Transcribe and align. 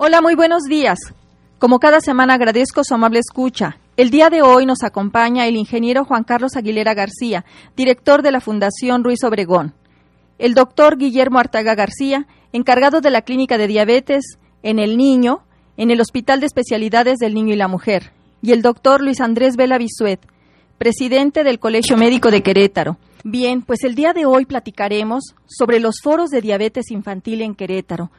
Hola, 0.00 0.20
muy 0.20 0.36
buenos 0.36 0.62
días. 0.62 1.00
Como 1.58 1.80
cada 1.80 2.00
semana 2.00 2.34
agradezco 2.34 2.84
su 2.84 2.94
amable 2.94 3.18
escucha. 3.18 3.78
El 3.96 4.10
día 4.10 4.30
de 4.30 4.42
hoy 4.42 4.64
nos 4.64 4.84
acompaña 4.84 5.48
el 5.48 5.56
ingeniero 5.56 6.04
Juan 6.04 6.22
Carlos 6.22 6.54
Aguilera 6.54 6.94
García, 6.94 7.44
director 7.76 8.22
de 8.22 8.30
la 8.30 8.40
Fundación 8.40 9.02
Ruiz 9.02 9.24
Obregón. 9.24 9.74
El 10.38 10.54
doctor 10.54 10.98
Guillermo 10.98 11.40
Artaga 11.40 11.74
García, 11.74 12.28
encargado 12.52 13.00
de 13.00 13.10
la 13.10 13.22
Clínica 13.22 13.58
de 13.58 13.66
Diabetes 13.66 14.38
en 14.62 14.78
el 14.78 14.96
Niño, 14.96 15.40
en 15.76 15.90
el 15.90 16.00
Hospital 16.00 16.38
de 16.38 16.46
Especialidades 16.46 17.18
del 17.18 17.34
Niño 17.34 17.54
y 17.54 17.56
la 17.56 17.66
Mujer. 17.66 18.12
Y 18.40 18.52
el 18.52 18.62
doctor 18.62 19.00
Luis 19.00 19.20
Andrés 19.20 19.56
Vela 19.56 19.78
Bisuet, 19.78 20.20
presidente 20.78 21.42
del 21.42 21.58
Colegio 21.58 21.96
Médico 21.96 22.30
de 22.30 22.44
Querétaro. 22.44 22.98
Bien, 23.24 23.62
pues 23.62 23.82
el 23.82 23.96
día 23.96 24.12
de 24.12 24.26
hoy 24.26 24.46
platicaremos 24.46 25.34
sobre 25.48 25.80
los 25.80 25.96
foros 26.00 26.30
de 26.30 26.40
diabetes 26.40 26.92
infantil 26.92 27.42
en 27.42 27.56
Querétaro. 27.56 28.12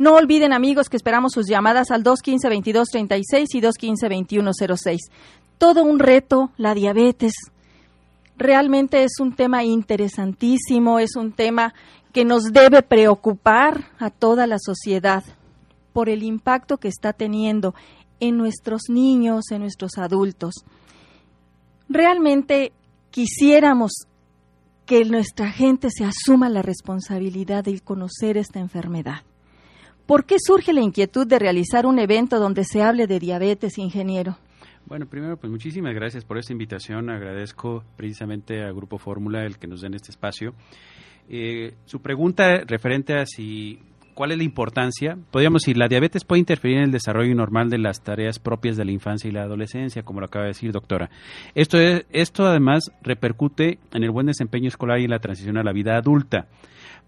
No 0.00 0.14
olviden 0.14 0.54
amigos 0.54 0.88
que 0.88 0.96
esperamos 0.96 1.32
sus 1.32 1.46
llamadas 1.46 1.90
al 1.90 2.02
215-2236 2.04 3.48
y 3.52 3.60
215-2106. 3.60 4.96
Todo 5.58 5.82
un 5.82 5.98
reto, 5.98 6.52
la 6.56 6.72
diabetes. 6.72 7.34
Realmente 8.38 9.04
es 9.04 9.20
un 9.20 9.36
tema 9.36 9.62
interesantísimo, 9.62 11.00
es 11.00 11.16
un 11.16 11.32
tema 11.32 11.74
que 12.14 12.24
nos 12.24 12.44
debe 12.44 12.80
preocupar 12.80 13.90
a 13.98 14.08
toda 14.08 14.46
la 14.46 14.56
sociedad 14.58 15.22
por 15.92 16.08
el 16.08 16.22
impacto 16.22 16.78
que 16.78 16.88
está 16.88 17.12
teniendo 17.12 17.74
en 18.20 18.38
nuestros 18.38 18.84
niños, 18.88 19.50
en 19.50 19.60
nuestros 19.60 19.98
adultos. 19.98 20.64
Realmente 21.90 22.72
quisiéramos 23.10 24.06
que 24.86 25.04
nuestra 25.04 25.52
gente 25.52 25.88
se 25.90 26.06
asuma 26.06 26.48
la 26.48 26.62
responsabilidad 26.62 27.64
de 27.64 27.78
conocer 27.80 28.38
esta 28.38 28.60
enfermedad. 28.60 29.24
¿Por 30.10 30.24
qué 30.24 30.38
surge 30.44 30.72
la 30.72 30.80
inquietud 30.80 31.24
de 31.24 31.38
realizar 31.38 31.86
un 31.86 32.00
evento 32.00 32.40
donde 32.40 32.64
se 32.64 32.82
hable 32.82 33.06
de 33.06 33.20
diabetes, 33.20 33.78
ingeniero? 33.78 34.36
Bueno, 34.86 35.06
primero, 35.06 35.36
pues 35.36 35.52
muchísimas 35.52 35.94
gracias 35.94 36.24
por 36.24 36.36
esta 36.36 36.52
invitación. 36.52 37.10
Agradezco 37.10 37.84
precisamente 37.96 38.60
al 38.60 38.74
Grupo 38.74 38.98
Fórmula 38.98 39.46
el 39.46 39.56
que 39.56 39.68
nos 39.68 39.82
den 39.82 39.94
este 39.94 40.10
espacio. 40.10 40.52
Eh, 41.28 41.74
su 41.84 42.02
pregunta 42.02 42.64
referente 42.66 43.14
a 43.16 43.24
si 43.24 43.78
¿Cuál 44.20 44.32
es 44.32 44.36
la 44.36 44.44
importancia? 44.44 45.16
Podríamos 45.30 45.62
decir, 45.62 45.78
la 45.78 45.88
diabetes 45.88 46.26
puede 46.26 46.40
interferir 46.40 46.76
en 46.76 46.82
el 46.82 46.90
desarrollo 46.92 47.34
normal 47.34 47.70
de 47.70 47.78
las 47.78 48.02
tareas 48.02 48.38
propias 48.38 48.76
de 48.76 48.84
la 48.84 48.92
infancia 48.92 49.28
y 49.28 49.32
la 49.32 49.44
adolescencia, 49.44 50.02
como 50.02 50.20
lo 50.20 50.26
acaba 50.26 50.44
de 50.44 50.50
decir 50.50 50.72
doctora. 50.72 51.08
Esto, 51.54 51.78
es, 51.78 52.04
esto 52.10 52.46
además 52.46 52.92
repercute 53.00 53.78
en 53.94 54.04
el 54.04 54.10
buen 54.10 54.26
desempeño 54.26 54.68
escolar 54.68 55.00
y 55.00 55.04
en 55.04 55.10
la 55.10 55.20
transición 55.20 55.56
a 55.56 55.62
la 55.62 55.72
vida 55.72 55.96
adulta. 55.96 56.48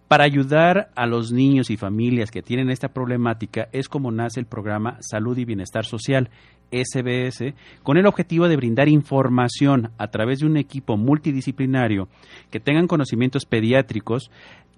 Para 0.09 0.25
ayudar 0.25 0.91
a 0.95 1.05
los 1.05 1.33
niños 1.33 1.69
y 1.69 1.77
familias 1.77 2.31
que 2.31 2.41
tienen 2.41 2.71
esta 2.71 2.89
problemática 2.89 3.69
es 3.73 3.91
como 3.91 4.11
nace 4.11 4.41
el 4.41 4.47
programa 4.47 4.97
Salud 5.03 5.37
y 5.37 5.45
Bienestar 5.45 5.85
Social, 5.85 6.31
SBS, 6.73 7.55
con 7.83 7.99
el 7.99 8.07
objetivo 8.07 8.49
de 8.49 8.57
brindar 8.57 8.89
información 8.89 9.91
a 9.99 10.09
través 10.09 10.41
de 10.41 10.47
un 10.47 10.57
equipo 10.57 10.97
multidisciplinario 10.97 12.09
que 12.51 12.61
tengan 12.61 12.87
conocimientos 12.87 13.45
pediátricos 13.45 14.31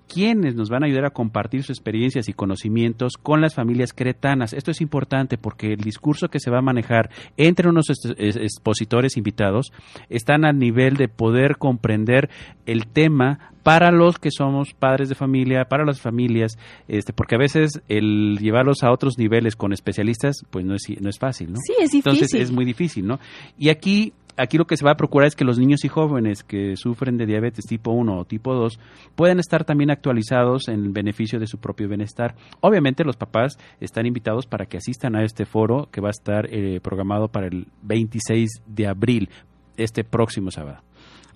quienes 0.09 0.55
nos 0.55 0.71
van 0.71 0.83
a 0.83 0.87
ayudar 0.87 1.07
a 1.07 1.11
compartir 1.11 1.63
sus 1.63 1.77
experiencias 1.77 2.29
y 2.29 2.33
conocimientos 2.33 3.15
con 3.17 3.41
las 3.41 3.55
familias 3.55 3.93
cretanas. 3.93 4.53
Esto 4.53 4.71
es 4.71 4.81
importante 4.81 5.39
porque 5.39 5.73
el 5.73 5.81
discurso 5.81 6.29
que 6.29 6.41
se 6.41 6.51
va 6.51 6.59
a 6.59 6.63
manejar 6.63 7.11
entre 7.37 7.69
unos 7.69 7.87
expositores 7.89 9.17
invitados 9.17 9.73
están 10.09 10.45
al 10.45 10.59
nivel 10.59 10.97
de 10.97 11.09
poder 11.09 11.57
comprender 11.57 12.31
el 12.67 12.87
tema 12.87 13.51
para 13.63 13.91
los 13.91 14.19
que 14.19 14.31
somos 14.31 14.75
padres 14.75 15.09
de 15.09 15.15
familia, 15.15 15.65
para 15.65 15.87
las 15.87 16.01
familias, 16.01 16.59
este, 16.87 17.15
porque 17.15 17.37
a 17.37 17.39
veces 17.39 17.81
el 17.89 18.39
llevarlos 18.39 18.83
a 18.83 18.93
otros 18.93 19.19
niveles 19.19 19.57
con 19.57 19.73
especialistas, 19.73 20.45
pues 20.51 20.67
no 20.67 20.75
es, 20.75 20.83
no 21.01 21.09
es 21.09 21.19
fácil, 21.19 21.53
¿no? 21.53 21.59
Sí, 21.67 21.73
es 21.81 21.91
difícil. 21.91 22.13
Entonces 22.13 22.41
es 22.41 22.53
muy 22.53 22.67
difícil, 22.67 23.07
¿no? 23.07 23.19
Y 23.59 23.71
aquí 23.71 24.13
aquí 24.37 24.59
lo 24.59 24.67
que 24.67 24.77
se 24.77 24.85
va 24.85 24.93
a 24.93 24.97
procurar 24.97 25.29
es 25.29 25.37
que 25.37 25.45
los 25.45 25.59
niños 25.59 25.85
y 25.85 25.89
jóvenes 25.89 26.43
que 26.43 26.77
sufren 26.77 27.17
de 27.17 27.27
diabetes 27.27 27.64
tipo 27.64 27.91
1 27.92 28.19
o 28.19 28.25
tipo 28.25 28.55
2 28.55 28.79
puedan 29.14 29.39
estar 29.39 29.64
también 29.64 29.91
actualizados 29.91 30.69
en 30.69 30.92
beneficio 30.92 31.39
de 31.39 31.47
su 31.47 31.58
propio 31.58 31.89
bienestar. 31.89 32.35
Obviamente 32.61 33.05
los 33.05 33.17
papás 33.17 33.58
están 33.81 34.07
invitados 34.07 34.47
para 34.47 34.67
que 34.67 34.79
asistan 34.79 35.17
a 35.17 35.25
este 35.25 35.45
foro 35.45 35.89
que 35.91 36.01
va 36.01 36.08
a 36.08 36.11
estar 36.11 36.47
eh, 36.51 36.81
programado 36.81 37.29
para 37.29 37.47
el 37.47 37.69
26 37.83 38.63
de 38.67 38.86
abril, 38.86 39.29
este 39.77 40.05
próximo 40.05 40.51
sábado. 40.51 40.79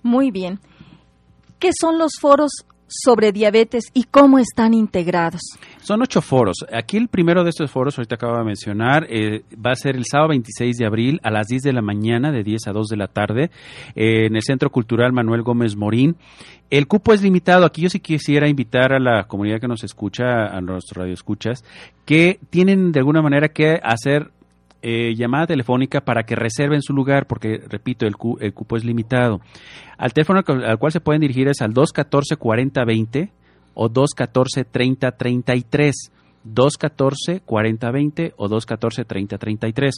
Muy 0.03 0.31
bien. 0.31 0.59
¿Qué 1.59 1.71
son 1.79 1.97
los 1.97 2.13
foros 2.19 2.51
sobre 2.89 3.31
diabetes 3.31 3.85
y 3.93 4.03
cómo 4.03 4.39
están 4.39 4.73
integrados? 4.73 5.41
Son 5.81 6.01
ocho 6.01 6.21
foros. 6.21 6.57
Aquí 6.73 6.97
el 6.97 7.07
primero 7.07 7.43
de 7.43 7.51
estos 7.51 7.71
foros, 7.71 7.97
ahorita 7.97 8.15
acabo 8.15 8.37
de 8.37 8.43
mencionar, 8.43 9.05
eh, 9.09 9.43
va 9.55 9.71
a 9.71 9.75
ser 9.75 9.95
el 9.95 10.05
sábado 10.05 10.29
26 10.29 10.77
de 10.77 10.85
abril 10.85 11.19
a 11.23 11.31
las 11.31 11.47
10 11.47 11.61
de 11.63 11.73
la 11.73 11.81
mañana, 11.81 12.31
de 12.31 12.43
10 12.43 12.67
a 12.67 12.71
2 12.71 12.87
de 12.87 12.97
la 12.97 13.07
tarde, 13.07 13.51
eh, 13.95 14.25
en 14.25 14.35
el 14.35 14.41
Centro 14.41 14.69
Cultural 14.69 15.13
Manuel 15.13 15.43
Gómez 15.43 15.75
Morín. 15.75 16.17
El 16.69 16.87
cupo 16.87 17.13
es 17.13 17.23
limitado. 17.23 17.65
Aquí 17.65 17.81
yo 17.81 17.89
sí 17.89 17.99
quisiera 17.99 18.47
invitar 18.47 18.93
a 18.93 18.99
la 18.99 19.23
comunidad 19.23 19.59
que 19.59 19.67
nos 19.67 19.83
escucha, 19.83 20.45
a 20.45 20.61
nuestros 20.61 20.97
radioescuchas, 20.97 21.63
que 22.05 22.39
tienen 22.49 22.91
de 22.91 22.99
alguna 22.99 23.21
manera 23.21 23.49
que 23.49 23.79
hacer 23.81 24.31
eh, 24.81 25.13
llamada 25.15 25.47
telefónica 25.47 26.01
para 26.01 26.23
que 26.23 26.35
reserven 26.35 26.81
su 26.81 26.93
lugar, 26.93 27.27
porque, 27.27 27.61
repito, 27.67 28.05
el, 28.05 28.15
cupo 28.15 28.77
es 28.77 28.85
limitado. 28.85 29.41
Al 29.97 30.13
teléfono 30.13 30.41
al 30.47 30.79
cual 30.79 30.91
se 30.91 31.01
pueden 31.01 31.21
dirigir 31.21 31.47
es 31.49 31.61
al 31.61 31.73
214-4020 31.73 33.31
o 33.73 33.89
214-3033. 33.89 36.11
214-4020 36.45 38.33
o 38.37 38.47
214-3033. 38.47 39.91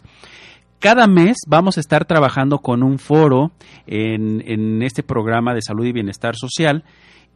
Cada 0.79 1.05
mes 1.05 1.37
vamos 1.47 1.77
a 1.77 1.79
estar 1.79 2.05
trabajando 2.05 2.57
con 2.57 2.81
un 2.81 2.97
foro 2.97 3.51
en, 3.85 4.41
en 4.47 4.81
este 4.81 5.03
programa 5.03 5.53
de 5.53 5.61
salud 5.61 5.85
y 5.85 5.91
bienestar 5.91 6.35
social 6.35 6.83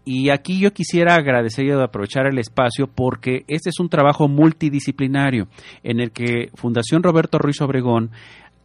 y 0.05 0.29
aquí 0.29 0.59
yo 0.59 0.71
quisiera 0.71 1.16
agradecer 1.16 1.66
y 1.66 1.71
aprovechar 1.71 2.27
el 2.27 2.38
espacio 2.38 2.88
porque 2.88 3.43
este 3.47 3.69
es 3.69 3.79
un 3.79 3.89
trabajo 3.89 4.27
multidisciplinario 4.27 5.47
en 5.83 5.99
el 5.99 6.11
que 6.11 6.51
Fundación 6.53 7.01
Roberto 7.01 7.39
Ruiz 7.39 7.59
Obregón 7.61 8.11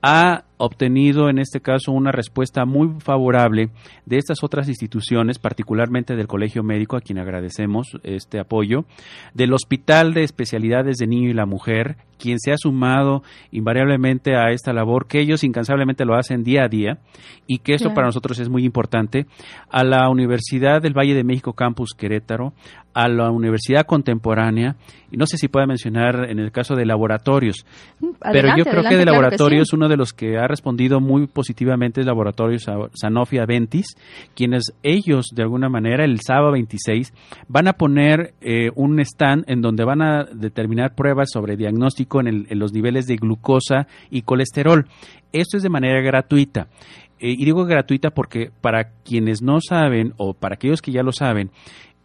ha 0.03 0.45
obtenido 0.61 1.31
en 1.31 1.39
este 1.39 1.61
caso 1.61 1.91
una 1.91 2.13
respuesta 2.13 2.67
muy 2.67 3.01
favorable 3.01 3.71
de 4.05 4.19
estas 4.19 4.45
otras 4.45 4.69
instituciones, 4.69 5.39
particularmente 5.39 6.17
del 6.17 6.27
Colegio 6.27 6.63
Médico, 6.63 6.97
a 6.97 7.01
quien 7.01 7.19
agradecemos 7.19 7.99
este 8.03 8.39
apoyo, 8.39 8.85
del 9.33 9.55
Hospital 9.55 10.13
de 10.13 10.23
Especialidades 10.23 10.99
de 10.99 11.07
Niño 11.07 11.31
y 11.31 11.35
la 11.35 11.47
Mujer, 11.47 11.97
quien 12.19 12.39
se 12.39 12.53
ha 12.53 12.57
sumado 12.59 13.23
invariablemente 13.51 14.37
a 14.37 14.51
esta 14.51 14.75
labor, 14.75 15.07
que 15.07 15.21
ellos 15.21 15.43
incansablemente 15.43 16.05
lo 16.05 16.15
hacen 16.15 16.45
día 16.45 16.65
a 16.65 16.69
día 16.69 16.99
y 17.47 17.59
que 17.59 17.73
esto 17.73 17.95
para 17.95 18.09
nosotros 18.09 18.39
es 18.39 18.51
muy 18.51 18.65
importante, 18.65 19.27
a 19.71 19.83
la 19.83 20.09
Universidad 20.11 20.83
del 20.83 20.93
Valle 20.93 21.15
de 21.15 21.25
México 21.25 21.55
Campus 21.55 21.95
Querétaro, 21.97 22.53
a 22.93 23.09
la 23.09 23.31
Universidad 23.31 23.87
Contemporánea, 23.87 24.77
y 25.11 25.17
no 25.17 25.27
sé 25.27 25.37
si 25.39 25.49
pueda 25.49 25.67
mencionar 25.67 26.29
en 26.29 26.39
el 26.39 26.53
caso 26.53 26.75
de 26.75 26.85
laboratorios, 26.85 27.65
pero 28.21 28.49
yo 28.57 28.65
creo 28.65 28.83
que 28.83 28.97
de 28.97 29.05
laboratorios 29.05 29.73
uno 29.73 29.89
de 29.89 29.97
los 29.97 30.13
que 30.13 30.39
ha 30.39 30.47
respondido 30.51 31.01
muy 31.01 31.27
positivamente 31.27 32.01
es 32.01 32.07
Laboratorios 32.07 32.67
Sanofi 32.95 33.39
Aventis, 33.39 33.97
quienes 34.35 34.73
ellos 34.83 35.27
de 35.35 35.43
alguna 35.43 35.69
manera 35.69 36.05
el 36.05 36.21
sábado 36.21 36.53
26 36.53 37.13
van 37.49 37.69
a 37.69 37.75
poner 37.75 38.35
eh, 38.41 38.71
un 38.75 39.01
stand 39.01 39.45
en 39.47 39.63
donde 39.63 39.85
van 39.85 40.03
a 40.03 40.25
determinar 40.25 40.95
pruebas 40.95 41.31
sobre 41.33 41.57
diagnóstico 41.57 42.21
en, 42.21 42.47
los 42.51 42.73
niveles 42.73 43.07
de 43.07 43.17
glucosa 43.17 43.87
y 44.11 44.23
colesterol. 44.23 44.87
Esto 45.33 45.57
es 45.57 45.63
de 45.63 45.71
manera 45.71 46.01
gratuita. 46.01 46.69
Eh, 47.19 47.33
y 47.33 47.45
digo 47.45 47.65
gratuita 47.65 48.11
porque 48.11 48.51
para 48.61 48.91
quienes 49.05 49.43
no 49.43 49.61
saben 49.61 50.15
o 50.17 50.35
para 50.35 50.55
aquellos 50.57 50.83
que 50.83 50.93
ya 50.93 51.03
lo 51.03 51.13
saben, 51.13 51.51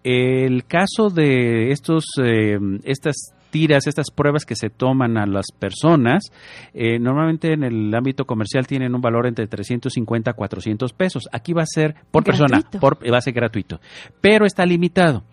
el 0.03 0.65
caso 0.65 1.09
de 1.09 1.71
estos, 1.71 2.05
eh, 2.23 2.59
estas 2.83 3.34
tiras, 3.55 3.87
estas 3.87 4.11
pruebas 4.11 4.43
que 4.43 4.57
se 4.57 4.69
toman 4.69 5.17
a 5.17 5.25
las 5.25 5.45
personas, 5.57 6.25
eh, 6.73 6.99
normalmente 6.99 7.53
en 7.53 7.63
el 7.63 7.95
ámbito 7.95 8.25
comercial 8.25 8.67
tienen 8.67 8.93
un 8.93 8.99
valor 8.99 9.27
entre 9.27 9.47
350 9.47 10.31
a 10.31 10.33
400 10.33 10.91
pesos. 10.91 11.29
Aquí 11.31 11.53
va 11.53 11.61
a 11.61 11.65
ser 11.65 11.95
por 12.11 12.25
persona, 12.25 12.59
por, 12.81 12.97
va 13.09 13.17
a 13.17 13.21
ser 13.21 13.31
gratuito, 13.31 13.79
pero 14.19 14.45
está 14.45 14.65
limitado. 14.65 15.23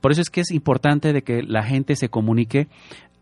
Por 0.00 0.12
eso 0.12 0.20
es 0.20 0.30
que 0.30 0.42
es 0.42 0.52
importante 0.52 1.12
de 1.12 1.22
que 1.22 1.42
la 1.42 1.64
gente 1.64 1.96
se 1.96 2.08
comunique 2.08 2.68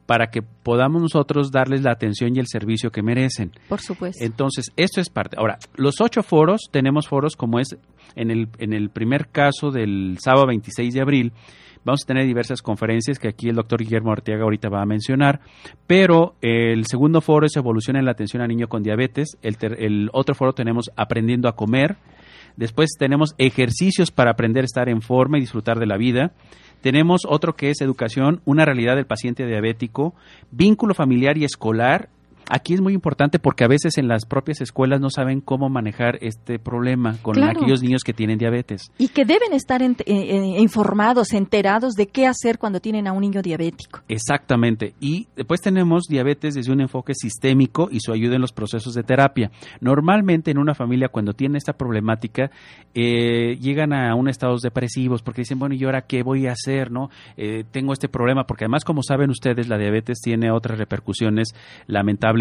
para 0.04 0.26
que 0.26 0.42
podamos 0.42 1.00
nosotros 1.00 1.50
darles 1.50 1.80
la 1.80 1.92
atención 1.92 2.36
y 2.36 2.38
el 2.38 2.46
servicio 2.46 2.90
que 2.90 3.02
merecen. 3.02 3.52
Por 3.66 3.80
supuesto. 3.80 4.22
Entonces, 4.22 4.66
esto 4.76 5.00
es 5.00 5.08
parte. 5.08 5.36
Ahora, 5.38 5.58
los 5.76 6.02
ocho 6.02 6.22
foros, 6.22 6.68
tenemos 6.70 7.08
foros 7.08 7.34
como 7.34 7.60
es 7.60 7.78
en 8.14 8.30
el, 8.30 8.48
en 8.58 8.74
el 8.74 8.90
primer 8.90 9.28
caso 9.28 9.70
del 9.70 10.18
sábado 10.20 10.48
26 10.48 10.92
de 10.92 11.00
abril, 11.00 11.32
Vamos 11.84 12.02
a 12.04 12.06
tener 12.06 12.26
diversas 12.26 12.60
conferencias 12.60 13.18
que 13.18 13.28
aquí 13.28 13.48
el 13.48 13.56
doctor 13.56 13.80
Guillermo 13.80 14.12
Arteaga 14.12 14.42
ahorita 14.42 14.68
va 14.68 14.82
a 14.82 14.86
mencionar, 14.86 15.40
pero 15.86 16.34
el 16.42 16.84
segundo 16.86 17.22
foro 17.22 17.46
es 17.46 17.56
Evolución 17.56 17.96
en 17.96 18.04
la 18.04 18.10
atención 18.10 18.42
a 18.42 18.46
niño 18.46 18.68
con 18.68 18.82
diabetes, 18.82 19.38
el, 19.42 19.56
el 19.78 20.10
otro 20.12 20.34
foro 20.34 20.52
tenemos 20.52 20.90
Aprendiendo 20.96 21.48
a 21.48 21.56
comer, 21.56 21.96
después 22.56 22.90
tenemos 22.98 23.34
ejercicios 23.38 24.10
para 24.10 24.32
aprender 24.32 24.64
a 24.64 24.66
estar 24.66 24.88
en 24.90 25.00
forma 25.00 25.38
y 25.38 25.40
disfrutar 25.40 25.78
de 25.78 25.86
la 25.86 25.96
vida, 25.96 26.32
Tenemos 26.82 27.22
otro 27.28 27.56
que 27.56 27.70
es 27.70 27.80
educación, 27.82 28.40
una 28.44 28.64
realidad 28.64 28.96
del 28.96 29.06
paciente 29.06 29.46
diabético, 29.46 30.14
vínculo 30.50 30.94
familiar 30.94 31.36
y 31.36 31.44
escolar 31.44 32.08
Aquí 32.52 32.74
es 32.74 32.80
muy 32.80 32.94
importante 32.94 33.38
porque 33.38 33.62
a 33.62 33.68
veces 33.68 33.96
en 33.96 34.08
las 34.08 34.26
propias 34.26 34.60
escuelas 34.60 35.00
no 35.00 35.08
saben 35.08 35.40
cómo 35.40 35.68
manejar 35.68 36.18
este 36.20 36.58
problema 36.58 37.16
con 37.22 37.40
aquellos 37.40 37.80
niños 37.80 38.02
que 38.02 38.12
tienen 38.12 38.38
diabetes. 38.38 38.90
Y 38.98 39.08
que 39.08 39.24
deben 39.24 39.52
estar 39.52 39.80
eh, 39.82 39.94
eh, 40.04 40.58
informados, 40.58 41.32
enterados 41.32 41.94
de 41.94 42.08
qué 42.08 42.26
hacer 42.26 42.58
cuando 42.58 42.80
tienen 42.80 43.06
a 43.06 43.12
un 43.12 43.20
niño 43.20 43.40
diabético. 43.40 44.00
Exactamente. 44.08 44.94
Y 44.98 45.28
después 45.36 45.60
tenemos 45.60 46.06
diabetes 46.08 46.54
desde 46.54 46.72
un 46.72 46.80
enfoque 46.80 47.14
sistémico 47.14 47.88
y 47.88 48.00
su 48.00 48.12
ayuda 48.12 48.34
en 48.34 48.40
los 48.40 48.50
procesos 48.50 48.94
de 48.94 49.04
terapia. 49.04 49.52
Normalmente 49.80 50.50
en 50.50 50.58
una 50.58 50.74
familia 50.74 51.08
cuando 51.08 51.34
tiene 51.34 51.56
esta 51.56 51.74
problemática 51.74 52.50
eh, 52.94 53.58
llegan 53.60 53.92
a 53.92 54.12
un 54.16 54.28
estados 54.28 54.62
depresivos 54.62 55.22
porque 55.22 55.42
dicen, 55.42 55.60
bueno, 55.60 55.76
¿y 55.76 55.84
ahora 55.84 56.02
qué 56.02 56.24
voy 56.24 56.48
a 56.48 56.52
hacer? 56.52 56.90
no 56.90 57.10
Tengo 57.70 57.92
este 57.92 58.08
problema 58.08 58.44
porque 58.44 58.64
además, 58.64 58.84
como 58.84 59.04
saben 59.04 59.30
ustedes, 59.30 59.68
la 59.68 59.78
diabetes 59.78 60.18
tiene 60.20 60.50
otras 60.50 60.76
repercusiones 60.76 61.54
lamentables 61.86 62.39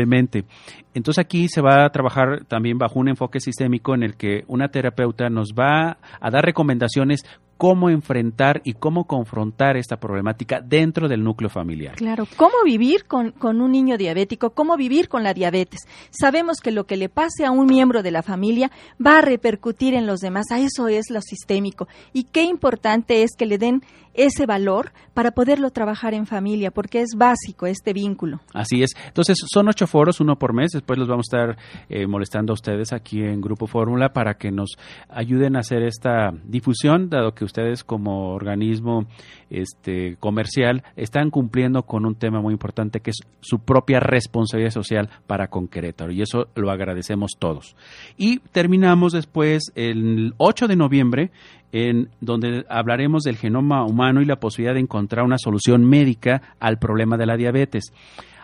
entonces 0.93 1.19
aquí 1.19 1.47
se 1.49 1.61
va 1.61 1.85
a 1.85 1.89
trabajar 1.89 2.45
también 2.45 2.77
bajo 2.77 2.99
un 2.99 3.09
enfoque 3.09 3.39
sistémico 3.39 3.93
en 3.95 4.03
el 4.03 4.15
que 4.15 4.43
una 4.47 4.69
terapeuta 4.69 5.29
nos 5.29 5.53
va 5.53 5.97
a 6.19 6.31
dar 6.31 6.45
recomendaciones 6.45 7.25
cómo 7.59 7.89
enfrentar 7.89 8.61
y 8.63 8.71
cómo 8.71 9.03
confrontar 9.03 9.75
esta 9.75 9.97
problemática 9.97 10.61
dentro 10.61 11.09
del 11.09 11.25
núcleo 11.25 11.49
familiar. 11.49 11.95
Claro, 11.95 12.25
cómo 12.37 12.53
vivir 12.63 13.03
con, 13.03 13.31
con, 13.31 13.59
un 13.59 13.73
niño 13.73 13.97
diabético, 13.97 14.51
cómo 14.51 14.77
vivir 14.77 15.09
con 15.09 15.23
la 15.23 15.33
diabetes. 15.33 15.81
Sabemos 16.09 16.61
que 16.63 16.71
lo 16.71 16.85
que 16.85 16.95
le 16.95 17.09
pase 17.09 17.43
a 17.43 17.51
un 17.51 17.67
miembro 17.67 18.01
de 18.01 18.11
la 18.11 18.23
familia 18.23 18.71
va 19.05 19.17
a 19.17 19.21
repercutir 19.21 19.93
en 19.93 20.07
los 20.07 20.21
demás, 20.21 20.45
a 20.51 20.59
eso 20.59 20.87
es 20.87 21.09
lo 21.09 21.19
sistémico. 21.19 21.89
Y 22.13 22.23
qué 22.23 22.43
importante 22.43 23.23
es 23.23 23.31
que 23.37 23.45
le 23.45 23.57
den 23.57 23.81
ese 24.13 24.45
valor 24.45 24.91
para 25.13 25.31
poderlo 25.31 25.69
trabajar 25.71 26.13
en 26.13 26.25
familia, 26.25 26.71
porque 26.71 27.01
es 27.01 27.15
básico 27.15 27.67
este 27.67 27.93
vínculo. 27.93 28.41
Así 28.53 28.83
es. 28.83 28.91
Entonces, 29.07 29.37
son 29.51 29.67
ocho 29.69 29.87
foros, 29.87 30.19
uno 30.19 30.37
por 30.37 30.53
mes. 30.53 30.71
Después 30.71 30.99
los 30.99 31.07
vamos 31.07 31.27
a 31.31 31.37
estar 31.37 31.57
eh, 31.89 32.07
molestando 32.07 32.53
a 32.53 32.55
ustedes 32.55 32.93
aquí 32.93 33.21
en 33.21 33.41
Grupo 33.41 33.67
Fórmula 33.67 34.11
para 34.13 34.35
que 34.35 34.51
nos 34.51 34.77
ayuden 35.09 35.55
a 35.55 35.59
hacer 35.59 35.83
esta 35.83 36.31
difusión, 36.43 37.09
dado 37.09 37.33
que 37.33 37.45
ustedes 37.49 37.83
como 37.83 38.33
organismo 38.33 39.05
este, 39.49 40.15
comercial 40.19 40.83
están 40.95 41.29
cumpliendo 41.29 41.83
con 41.83 42.05
un 42.05 42.15
tema 42.15 42.41
muy 42.41 42.53
importante 42.53 43.01
que 43.01 43.11
es 43.11 43.17
su 43.41 43.59
propia 43.59 43.99
responsabilidad 43.99 44.71
social 44.71 45.09
para 45.27 45.47
con 45.49 45.67
Querétaro. 45.67 46.11
Y 46.11 46.21
eso 46.21 46.47
lo 46.55 46.71
agradecemos 46.71 47.31
todos. 47.37 47.75
Y 48.17 48.39
terminamos 48.39 49.13
después 49.13 49.71
el 49.75 50.33
8 50.37 50.67
de 50.67 50.75
noviembre 50.75 51.31
en 51.71 52.09
donde 52.21 52.65
hablaremos 52.69 53.23
del 53.23 53.37
genoma 53.37 53.85
humano 53.85 54.21
y 54.21 54.25
la 54.25 54.39
posibilidad 54.39 54.73
de 54.73 54.81
encontrar 54.81 55.25
una 55.25 55.37
solución 55.37 55.85
médica 55.85 56.41
al 56.59 56.79
problema 56.79 57.17
de 57.17 57.25
la 57.25 57.37
diabetes. 57.37 57.91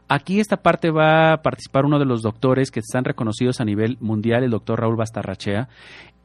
Aquí 0.07 0.40
esta 0.40 0.57
parte 0.57 0.92
va 0.92 1.34
a 1.34 1.42
participar 1.42 1.86
uno 1.86 1.98
de 1.98 2.06
los 2.06 2.22
doctores 2.22 2.69
que 2.69 2.80
están 2.80 3.06
reconocidos 3.06 3.60
a 3.60 3.66
nivel 3.66 3.98
mundial, 4.00 4.44
el 4.44 4.52
doctor 4.52 4.80
Raúl 4.80 4.96
Bastarrachea. 4.96 5.68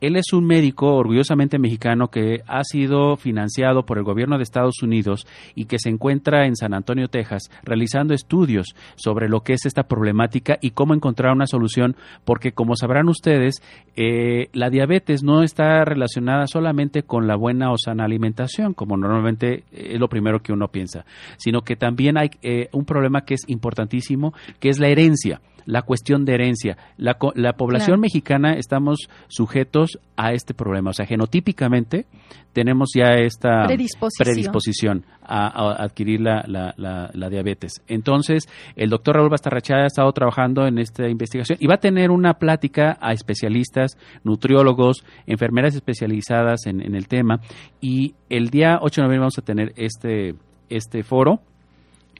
Él 0.00 0.16
es 0.16 0.32
un 0.32 0.46
médico 0.46 0.94
orgullosamente 0.94 1.58
mexicano 1.58 2.08
que 2.08 2.42
ha 2.46 2.64
sido 2.64 3.16
financiado 3.16 3.84
por 3.84 3.98
el 3.98 4.04
gobierno 4.04 4.36
de 4.36 4.42
Estados 4.42 4.82
Unidos 4.82 5.26
y 5.54 5.66
que 5.66 5.78
se 5.78 5.90
encuentra 5.90 6.46
en 6.46 6.56
San 6.56 6.72
Antonio, 6.72 7.08
Texas, 7.08 7.50
realizando 7.62 8.14
estudios 8.14 8.74
sobre 8.96 9.28
lo 9.28 9.42
que 9.42 9.52
es 9.52 9.66
esta 9.66 9.84
problemática 9.84 10.58
y 10.60 10.70
cómo 10.70 10.94
encontrar 10.94 11.32
una 11.32 11.46
solución, 11.46 11.96
porque 12.24 12.52
como 12.52 12.76
sabrán 12.76 13.08
ustedes, 13.08 13.62
eh, 13.96 14.48
la 14.52 14.70
diabetes 14.70 15.22
no 15.22 15.42
está 15.42 15.84
relacionada 15.84 16.46
solamente 16.46 17.02
con 17.02 17.26
la 17.26 17.36
buena 17.36 17.70
o 17.70 17.76
sana 17.76 18.04
alimentación, 18.04 18.74
como 18.74 18.96
normalmente 18.96 19.64
es 19.72 20.00
lo 20.00 20.08
primero 20.08 20.40
que 20.40 20.52
uno 20.52 20.68
piensa, 20.68 21.04
sino 21.36 21.62
que 21.62 21.76
también 21.76 22.16
hay 22.16 22.30
eh, 22.42 22.68
un 22.72 22.84
problema 22.84 23.22
que 23.22 23.34
es 23.34 23.42
importantísimo, 23.48 24.32
que 24.58 24.70
es 24.70 24.78
la 24.78 24.88
herencia 24.88 25.40
la 25.66 25.82
cuestión 25.82 26.24
de 26.24 26.34
herencia. 26.34 26.76
La, 26.96 27.16
la 27.34 27.52
población 27.54 28.00
mexicana 28.00 28.54
estamos 28.54 29.08
sujetos 29.28 29.98
a 30.16 30.32
este 30.32 30.54
problema. 30.54 30.90
O 30.90 30.92
sea, 30.92 31.06
genotípicamente 31.06 32.06
tenemos 32.52 32.90
ya 32.94 33.14
esta 33.14 33.66
predisposición, 33.66 35.04
a, 35.22 35.82
adquirir 35.82 36.20
la, 36.20 36.42
la, 36.46 37.30
diabetes. 37.30 37.82
Entonces, 37.86 38.48
el 38.76 38.90
doctor 38.90 39.16
Raúl 39.16 39.30
Bastarrachada 39.30 39.84
ha 39.84 39.86
estado 39.86 40.12
trabajando 40.12 40.66
en 40.66 40.78
esta 40.78 41.08
investigación 41.08 41.58
y 41.60 41.66
va 41.66 41.74
a 41.74 41.80
tener 41.80 42.10
una 42.10 42.34
plática 42.34 42.98
a 43.00 43.12
especialistas, 43.12 43.96
nutriólogos, 44.24 45.04
enfermeras 45.26 45.74
especializadas 45.74 46.66
en, 46.66 46.84
en 46.84 46.94
el 46.94 47.06
tema. 47.06 47.40
Y 47.80 48.14
el 48.28 48.50
día 48.50 48.78
8 48.80 49.00
de 49.00 49.06
noviembre 49.06 49.20
vamos 49.20 49.38
a 49.38 49.42
tener 49.42 49.72
este, 49.76 50.34
este 50.68 51.02
foro 51.02 51.40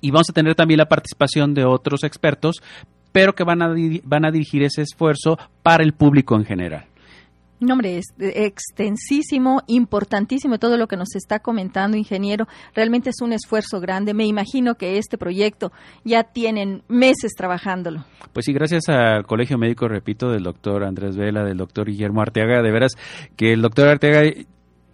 y 0.01 0.11
vamos 0.11 0.31
a 0.31 0.33
tener 0.33 0.55
también 0.55 0.79
la 0.79 0.89
participación 0.89 1.55
de 1.55 1.65
otros 1.65 2.05
expertos, 2.05 2.63
pero 3.13 3.35
que 3.35 3.45
van 3.45 3.63
a, 3.63 3.75
van 4.05 4.25
a 4.25 4.31
dirigir 4.31 4.63
ese 4.63 4.83
esfuerzo 4.83 5.39
para 5.63 5.83
el 5.83 5.93
público 5.93 6.37
en 6.37 6.45
general. 6.45 6.87
No, 7.61 7.75
hombre, 7.75 7.99
es 7.99 8.07
extensísimo, 8.19 9.63
importantísimo 9.67 10.59
todo 10.59 10.79
lo 10.79 10.89
que 10.89 10.97
nos 10.97 11.15
está 11.15 11.41
comentando, 11.41 11.99
ingeniero. 11.99 12.49
Realmente 12.75 13.11
es 13.11 13.21
un 13.21 13.35
esfuerzo 13.35 13.81
grande. 13.81 14.15
Me 14.15 14.25
imagino 14.25 14.77
que 14.77 14.97
este 14.97 15.19
proyecto 15.19 15.71
ya 16.03 16.25
tienen 16.25 16.83
meses 16.89 17.33
trabajándolo. 17.37 18.07
Pues 18.33 18.47
sí, 18.47 18.55
gracias 18.55 18.89
al 18.89 19.27
Colegio 19.27 19.59
Médico, 19.59 19.89
repito, 19.89 20.31
del 20.31 20.43
doctor 20.43 20.85
Andrés 20.85 21.19
Vela, 21.19 21.45
del 21.45 21.59
doctor 21.59 21.87
Guillermo 21.87 22.23
Arteaga. 22.23 22.63
De 22.63 22.73
veras 22.73 22.93
que 23.37 23.53
el 23.53 23.61
doctor 23.61 23.89
Arteaga 23.89 24.23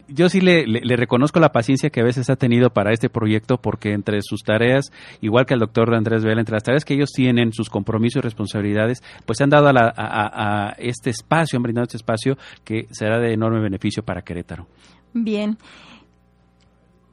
yo 0.09 0.29
sí 0.29 0.41
le, 0.41 0.65
reconozco 0.97 1.41
la 1.41 1.53
paciencia 1.53 1.91
que 1.91 2.01
a 2.01 2.05
veces 2.05 2.31
ha 2.31 2.37
tenido 2.37 2.71
para 2.71 2.93
este 2.93 3.09
proyecto 3.09 3.59
porque 3.59 3.93
entre 3.93 4.21
sus 4.23 4.43
tareas, 4.43 4.93
igual 5.21 5.47
que 5.47 5.55
el 5.55 5.61
doctor 5.61 5.95
Andrés 5.95 6.25
Vela, 6.25 6.41
entre 6.41 6.55
las 6.55 6.63
tareas 6.63 6.85
que 6.85 6.95
ellos 6.95 7.11
tienen, 7.13 7.53
sus 7.53 7.71
compromisos 7.71 8.21
y 8.21 8.23
responsabilidades, 8.23 9.03
pues 9.25 9.39
se 9.39 9.45
han 9.45 9.51
dado 9.51 9.69
a, 9.69 10.75
este 10.79 11.11
espacio, 11.11 11.57
han 11.57 11.63
brindado 11.63 11.85
este 11.85 11.97
espacio 11.97 12.37
que 12.65 12.87
será 12.91 13.19
de 13.19 13.33
enorme 13.33 13.61
beneficio 13.61 14.05
para 14.05 14.23
Querétaro. 14.23 14.67
Bien. 15.13 15.59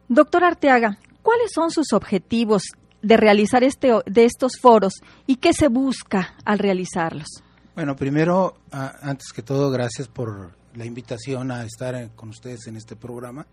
Doctor 0.08 0.44
Arteaga, 0.44 0.98
¿cuáles 1.22 1.52
son 1.54 1.72
sus 1.72 1.94
objetivos 1.94 2.64
de 3.02 3.18
realizar 3.18 3.64
este, 3.64 3.92
de 4.06 4.26
estos 4.26 4.60
foros 4.60 4.94
y 5.26 5.38
qué 5.38 5.54
se 5.54 5.68
busca 5.68 6.36
al 6.46 6.60
realizarlos? 6.60 7.28
Bueno, 7.76 7.96
primero, 7.96 8.56
antes 8.72 9.34
que 9.34 9.42
todo, 9.42 9.72
gracias 9.72 10.08
por 10.08 10.52
la 10.76 10.86
invitación 10.86 11.52
a 11.52 11.66
estar 11.66 12.12
con 12.16 12.30
ustedes 12.30 12.68
en 12.68 12.76
este 12.76 12.96
programa. 12.96 13.48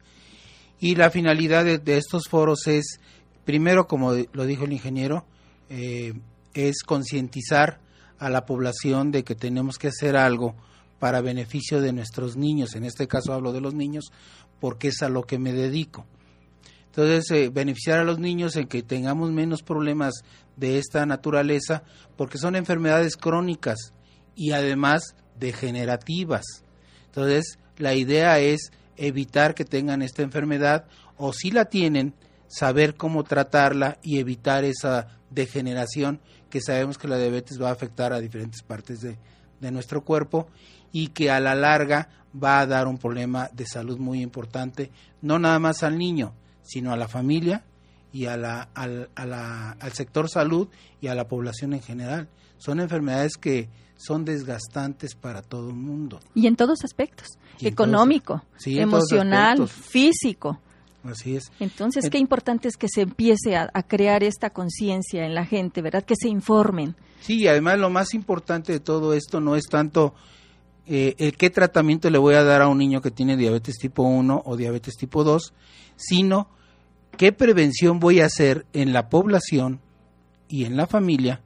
Y 0.78 0.94
la 0.94 1.10
finalidad 1.10 1.64
de, 1.64 1.96
estos 1.96 2.28
foros 2.28 2.66
es, 2.66 3.00
primero, 3.44 3.86
como 3.86 4.12
lo 4.32 4.46
dijo 4.46 4.64
el 4.64 4.72
ingeniero, 4.72 5.26
eh, 5.68 6.14
es 6.54 6.82
concientizar 6.82 7.80
a 8.18 8.30
la 8.30 8.44
población 8.46 9.10
de 9.10 9.24
que 9.24 9.34
tenemos 9.34 9.78
que 9.78 9.88
hacer 9.88 10.16
algo 10.16 10.54
para 10.98 11.20
beneficio 11.20 11.80
de 11.80 11.92
nuestros 11.92 12.36
niños. 12.36 12.74
En 12.74 12.84
este 12.84 13.06
caso 13.08 13.32
hablo 13.32 13.52
de 13.52 13.60
los 13.60 13.74
niños 13.74 14.12
porque 14.60 14.88
es 14.88 15.02
a 15.02 15.08
lo 15.08 15.22
que 15.24 15.38
me 15.38 15.52
dedico. 15.52 16.06
Entonces, 16.86 17.30
eh, 17.30 17.50
beneficiar 17.50 18.00
a 18.00 18.04
los 18.04 18.18
niños 18.18 18.56
en 18.56 18.66
que 18.66 18.82
tengamos 18.82 19.30
menos 19.30 19.62
problemas 19.62 20.14
de 20.56 20.78
esta 20.78 21.06
naturaleza, 21.06 21.84
porque 22.16 22.36
son 22.36 22.56
enfermedades 22.56 23.16
crónicas 23.16 23.94
y 24.34 24.52
además 24.52 25.14
degenerativas. 25.38 26.44
Entonces, 27.10 27.58
la 27.76 27.94
idea 27.94 28.38
es 28.38 28.70
evitar 28.96 29.54
que 29.54 29.64
tengan 29.64 30.02
esta 30.02 30.22
enfermedad 30.22 30.84
o 31.16 31.32
si 31.32 31.50
la 31.50 31.64
tienen, 31.64 32.14
saber 32.46 32.94
cómo 32.94 33.24
tratarla 33.24 33.98
y 34.02 34.18
evitar 34.18 34.64
esa 34.64 35.18
degeneración 35.30 36.20
que 36.50 36.60
sabemos 36.60 36.98
que 36.98 37.08
la 37.08 37.18
diabetes 37.18 37.60
va 37.60 37.68
a 37.68 37.72
afectar 37.72 38.12
a 38.12 38.20
diferentes 38.20 38.62
partes 38.62 39.00
de, 39.00 39.16
nuestro 39.70 40.02
cuerpo 40.02 40.48
y 40.90 41.08
que 41.08 41.30
a 41.30 41.38
la 41.38 41.54
larga 41.54 42.08
va 42.32 42.60
a 42.60 42.66
dar 42.66 42.88
un 42.88 42.96
problema 42.96 43.50
de 43.52 43.66
salud 43.66 43.98
muy 43.98 44.22
importante, 44.22 44.90
no 45.20 45.38
nada 45.38 45.58
más 45.58 45.82
al 45.82 45.98
niño, 45.98 46.32
sino 46.62 46.92
a 46.92 46.96
la 46.96 47.08
familia 47.08 47.64
y 48.10 48.24
a 48.24 48.38
la, 48.38 48.70
al, 48.74 49.10
al 49.14 49.92
sector 49.92 50.30
salud 50.30 50.68
y 51.00 51.08
a 51.08 51.14
la 51.14 51.28
población 51.28 51.74
en 51.74 51.82
general. 51.82 52.28
Son 52.56 52.80
enfermedades 52.80 53.36
que 53.36 53.68
son 54.00 54.24
desgastantes 54.24 55.14
para 55.14 55.42
todo 55.42 55.68
el 55.68 55.76
mundo. 55.76 56.20
Y 56.34 56.46
en 56.46 56.56
todos 56.56 56.84
aspectos, 56.84 57.28
económico, 57.60 58.42
emocional, 58.64 59.68
físico. 59.68 60.58
Así 61.04 61.36
es. 61.36 61.52
Entonces, 61.60 62.08
qué 62.10 62.18
importante 62.18 62.68
es 62.68 62.76
que 62.76 62.88
se 62.88 63.02
empiece 63.02 63.56
a, 63.56 63.68
crear 63.86 64.24
esta 64.24 64.50
conciencia 64.50 65.26
en 65.26 65.34
la 65.34 65.44
gente, 65.44 65.82
¿verdad? 65.82 66.02
Que 66.02 66.14
se 66.16 66.28
informen. 66.28 66.94
Sí, 67.20 67.40
y 67.40 67.48
además 67.48 67.78
lo 67.78 67.90
más 67.90 68.14
importante 68.14 68.72
de 68.72 68.80
todo 68.80 69.12
esto 69.12 69.40
no 69.40 69.54
es 69.54 69.66
tanto 69.66 70.14
eh, 70.86 71.14
el 71.18 71.36
qué 71.36 71.50
tratamiento 71.50 72.08
le 72.08 72.18
voy 72.18 72.34
a 72.34 72.44
dar 72.44 72.62
a 72.62 72.68
un 72.68 72.78
niño 72.78 73.02
que 73.02 73.10
tiene 73.10 73.36
diabetes 73.36 73.76
tipo 73.76 74.02
1 74.02 74.42
o 74.44 74.56
diabetes 74.56 74.96
tipo 74.96 75.24
2, 75.24 75.52
sino 75.96 76.48
qué 77.18 77.32
prevención 77.32 78.00
voy 78.00 78.20
a 78.20 78.26
hacer 78.26 78.64
en 78.72 78.94
la 78.94 79.10
población 79.10 79.80
y 80.48 80.64
en 80.64 80.76
la 80.76 80.86
familia 80.86 81.42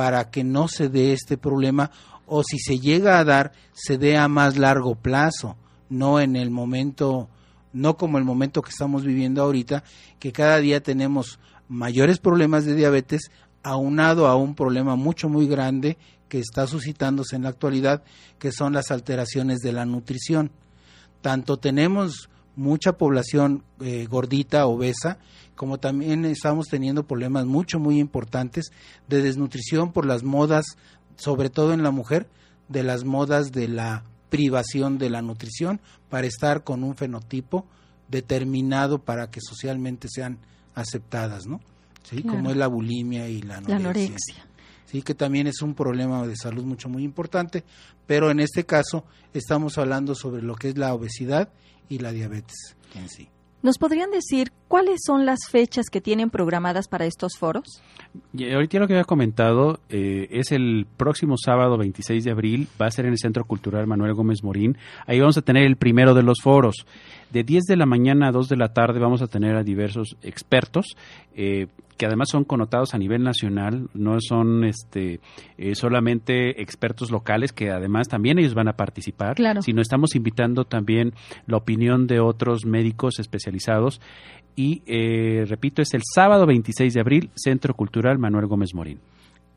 para 0.00 0.30
que 0.30 0.44
no 0.44 0.66
se 0.66 0.88
dé 0.88 1.12
este 1.12 1.36
problema 1.36 1.90
o 2.24 2.42
si 2.42 2.58
se 2.58 2.78
llega 2.78 3.18
a 3.18 3.24
dar, 3.26 3.52
se 3.74 3.98
dé 3.98 4.16
a 4.16 4.28
más 4.28 4.56
largo 4.56 4.94
plazo, 4.94 5.58
no 5.90 6.20
en 6.20 6.36
el 6.36 6.48
momento 6.48 7.28
no 7.74 7.98
como 7.98 8.16
el 8.16 8.24
momento 8.24 8.62
que 8.62 8.70
estamos 8.70 9.04
viviendo 9.04 9.42
ahorita, 9.42 9.84
que 10.18 10.32
cada 10.32 10.56
día 10.56 10.82
tenemos 10.82 11.38
mayores 11.68 12.18
problemas 12.18 12.64
de 12.64 12.76
diabetes 12.76 13.30
aunado 13.62 14.26
a 14.26 14.36
un 14.36 14.54
problema 14.54 14.96
mucho 14.96 15.28
muy 15.28 15.46
grande 15.46 15.98
que 16.30 16.38
está 16.38 16.66
suscitándose 16.66 17.36
en 17.36 17.42
la 17.42 17.50
actualidad, 17.50 18.02
que 18.38 18.52
son 18.52 18.72
las 18.72 18.90
alteraciones 18.90 19.58
de 19.58 19.74
la 19.74 19.84
nutrición. 19.84 20.50
Tanto 21.20 21.58
tenemos 21.58 22.30
mucha 22.56 22.96
población 22.96 23.64
eh, 23.82 24.06
gordita, 24.08 24.64
obesa, 24.64 25.18
como 25.60 25.76
también 25.76 26.24
estamos 26.24 26.68
teniendo 26.68 27.06
problemas 27.06 27.44
mucho, 27.44 27.78
muy 27.78 27.98
importantes 27.98 28.72
de 29.08 29.20
desnutrición 29.20 29.92
por 29.92 30.06
las 30.06 30.22
modas, 30.22 30.64
sobre 31.16 31.50
todo 31.50 31.74
en 31.74 31.82
la 31.82 31.90
mujer, 31.90 32.30
de 32.68 32.82
las 32.82 33.04
modas 33.04 33.52
de 33.52 33.68
la 33.68 34.02
privación 34.30 34.96
de 34.96 35.10
la 35.10 35.20
nutrición 35.20 35.82
para 36.08 36.26
estar 36.26 36.64
con 36.64 36.82
un 36.82 36.96
fenotipo 36.96 37.66
determinado 38.08 39.04
para 39.04 39.30
que 39.30 39.40
socialmente 39.42 40.08
sean 40.10 40.38
aceptadas, 40.74 41.46
¿no? 41.46 41.60
Sí, 42.04 42.22
como 42.22 42.48
es 42.48 42.56
la 42.56 42.66
bulimia 42.66 43.28
y 43.28 43.42
la 43.42 43.58
anorexia. 43.58 44.48
Sí, 44.86 45.02
que 45.02 45.14
también 45.14 45.46
es 45.46 45.60
un 45.60 45.74
problema 45.74 46.26
de 46.26 46.36
salud 46.36 46.64
mucho 46.64 46.88
muy 46.88 47.04
importante, 47.04 47.64
pero 48.06 48.30
en 48.30 48.40
este 48.40 48.64
caso 48.64 49.04
estamos 49.34 49.76
hablando 49.76 50.14
sobre 50.14 50.40
lo 50.40 50.54
que 50.54 50.70
es 50.70 50.78
la 50.78 50.94
obesidad 50.94 51.50
y 51.90 51.98
la 51.98 52.12
diabetes 52.12 52.76
en 52.94 53.10
sí. 53.10 53.28
¿Nos 53.62 53.76
podrían 53.76 54.10
decir 54.10 54.52
cuáles 54.68 55.00
son 55.04 55.26
las 55.26 55.40
fechas 55.50 55.86
que 55.90 56.00
tienen 56.00 56.30
programadas 56.30 56.88
para 56.88 57.04
estos 57.04 57.32
foros? 57.38 57.82
Ahorita 58.32 58.78
lo 58.78 58.86
que 58.86 58.94
había 58.94 59.04
comentado 59.04 59.80
eh, 59.90 60.28
es 60.30 60.50
el 60.50 60.86
próximo 60.96 61.34
sábado 61.36 61.76
26 61.76 62.24
de 62.24 62.30
abril, 62.30 62.68
va 62.80 62.86
a 62.86 62.90
ser 62.90 63.04
en 63.04 63.12
el 63.12 63.18
Centro 63.18 63.44
Cultural 63.44 63.86
Manuel 63.86 64.14
Gómez 64.14 64.42
Morín. 64.42 64.78
Ahí 65.06 65.20
vamos 65.20 65.36
a 65.36 65.42
tener 65.42 65.64
el 65.64 65.76
primero 65.76 66.14
de 66.14 66.22
los 66.22 66.40
foros. 66.42 66.86
De 67.30 67.44
10 67.44 67.64
de 67.64 67.76
la 67.76 67.84
mañana 67.84 68.28
a 68.28 68.32
2 68.32 68.48
de 68.48 68.56
la 68.56 68.72
tarde 68.72 68.98
vamos 68.98 69.20
a 69.20 69.26
tener 69.26 69.54
a 69.56 69.62
diversos 69.62 70.16
expertos. 70.22 70.96
Eh, 71.34 71.66
que 72.00 72.06
además 72.06 72.30
son 72.30 72.44
connotados 72.44 72.94
a 72.94 72.98
nivel 72.98 73.22
nacional, 73.22 73.90
no 73.92 74.16
son 74.26 74.64
este 74.64 75.20
eh, 75.58 75.74
solamente 75.74 76.62
expertos 76.62 77.10
locales 77.10 77.52
que 77.52 77.70
además 77.70 78.08
también 78.08 78.38
ellos 78.38 78.54
van 78.54 78.68
a 78.68 78.72
participar, 78.72 79.36
sino 79.60 79.82
estamos 79.82 80.14
invitando 80.14 80.64
también 80.64 81.12
la 81.46 81.58
opinión 81.58 82.06
de 82.06 82.18
otros 82.18 82.64
médicos 82.64 83.18
especializados 83.18 84.00
y 84.56 84.82
eh, 84.86 85.44
repito 85.46 85.82
es 85.82 85.92
el 85.92 86.00
sábado 86.14 86.46
26 86.46 86.94
de 86.94 87.00
abril 87.00 87.30
Centro 87.34 87.74
Cultural 87.74 88.18
Manuel 88.18 88.46
Gómez 88.46 88.70
Morín. 88.72 88.98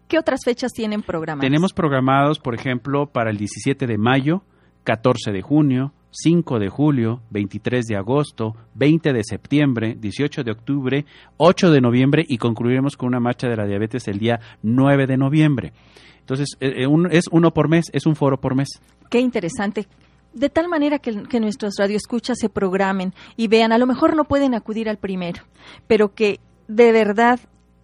¿Qué 0.10 0.20
otras 0.20 0.42
fechas 0.44 0.74
tienen 0.74 1.02
programadas? 1.02 1.50
Tenemos 1.50 1.72
programados, 1.72 2.40
por 2.40 2.56
ejemplo, 2.56 3.06
para 3.06 3.32
el 3.32 3.38
17 3.38 3.88
de 3.88 3.98
mayo, 3.98 4.44
14 4.84 5.32
de 5.32 5.42
junio, 5.42 5.94
5 6.14 6.60
de 6.60 6.70
julio, 6.70 7.22
23 7.32 7.86
de 7.86 7.96
agosto, 7.96 8.56
20 8.76 9.14
de 9.14 9.24
septiembre, 9.24 9.98
18 10.00 10.44
de 10.44 10.52
octubre, 10.52 11.06
8 11.38 11.72
de 11.72 11.82
noviembre 11.82 12.24
y 12.28 12.38
concluiremos 12.38 12.96
con 12.96 13.08
una 13.08 13.20
marcha 13.20 13.48
de 13.48 13.58
la 13.58 13.66
diabetes 13.66 14.08
el 14.08 14.20
día 14.20 14.40
9 14.62 15.08
de 15.08 15.18
noviembre. 15.18 15.74
Entonces, 16.20 16.56
eh, 16.60 16.86
eh, 16.86 17.08
es 17.12 17.26
uno 17.32 17.52
por 17.52 17.68
mes, 17.68 17.86
es 17.92 18.06
un 18.06 18.16
foro 18.16 18.40
por 18.40 18.56
mes. 18.56 18.70
Qué 19.10 19.20
interesante. 19.20 19.88
De 20.34 20.50
tal 20.50 20.68
manera 20.68 21.00
que, 21.00 21.24
que 21.24 21.40
nuestros 21.40 21.76
radioescuchas 21.78 22.38
se 22.40 22.50
programen 22.50 23.14
y 23.36 23.48
vean, 23.48 23.72
a 23.72 23.78
lo 23.78 23.86
mejor 23.86 24.16
no 24.16 24.24
pueden 24.24 24.56
acudir 24.56 24.90
al 24.90 24.98
primero, 24.98 25.44
pero 25.88 26.14
que 26.14 26.40
de 26.68 26.92
verdad 26.92 27.40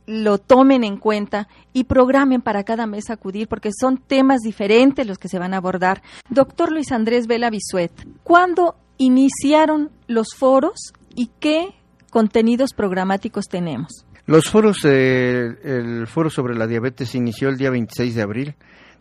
lo 0.10 0.40
tomen 0.40 0.84
en 0.84 0.98
cuenta 0.98 1.48
y 1.72 1.84
programen 1.84 2.42
para 2.42 2.64
cada 2.64 2.88
mes 2.88 3.12
acudir, 3.12 3.48
porque 3.48 3.70
son 3.72 3.98
temas 3.98 4.40
diferentes 4.40 5.06
los 5.06 5.20
que 5.20 5.28
se 5.28 5.38
van 5.38 5.54
a 5.54 5.58
abordar. 5.58 6.02
Doctor 6.30 6.72
Luis 6.72 6.92
Andrés 6.92 7.28
Vela 7.28 7.52
Bisuet, 7.52 7.92
¿cuándo 8.24 8.76
iniciaron 8.98 9.92
los 10.08 10.30
foros 10.36 10.94
y 11.16 11.30
qué 11.40 11.76
contenidos 12.10 12.74
programáticos 12.74 13.46
tenemos? 13.46 14.04
Los 14.26 14.50
foros, 14.50 14.84
el 14.84 16.08
foro 16.08 16.32
sobre 16.32 16.56
la 16.56 16.66
diabetes 16.66 17.14
inició 17.14 17.50
el 17.50 17.58
día 17.58 17.70
26 17.70 18.16
de 18.16 18.22
abril 18.24 18.56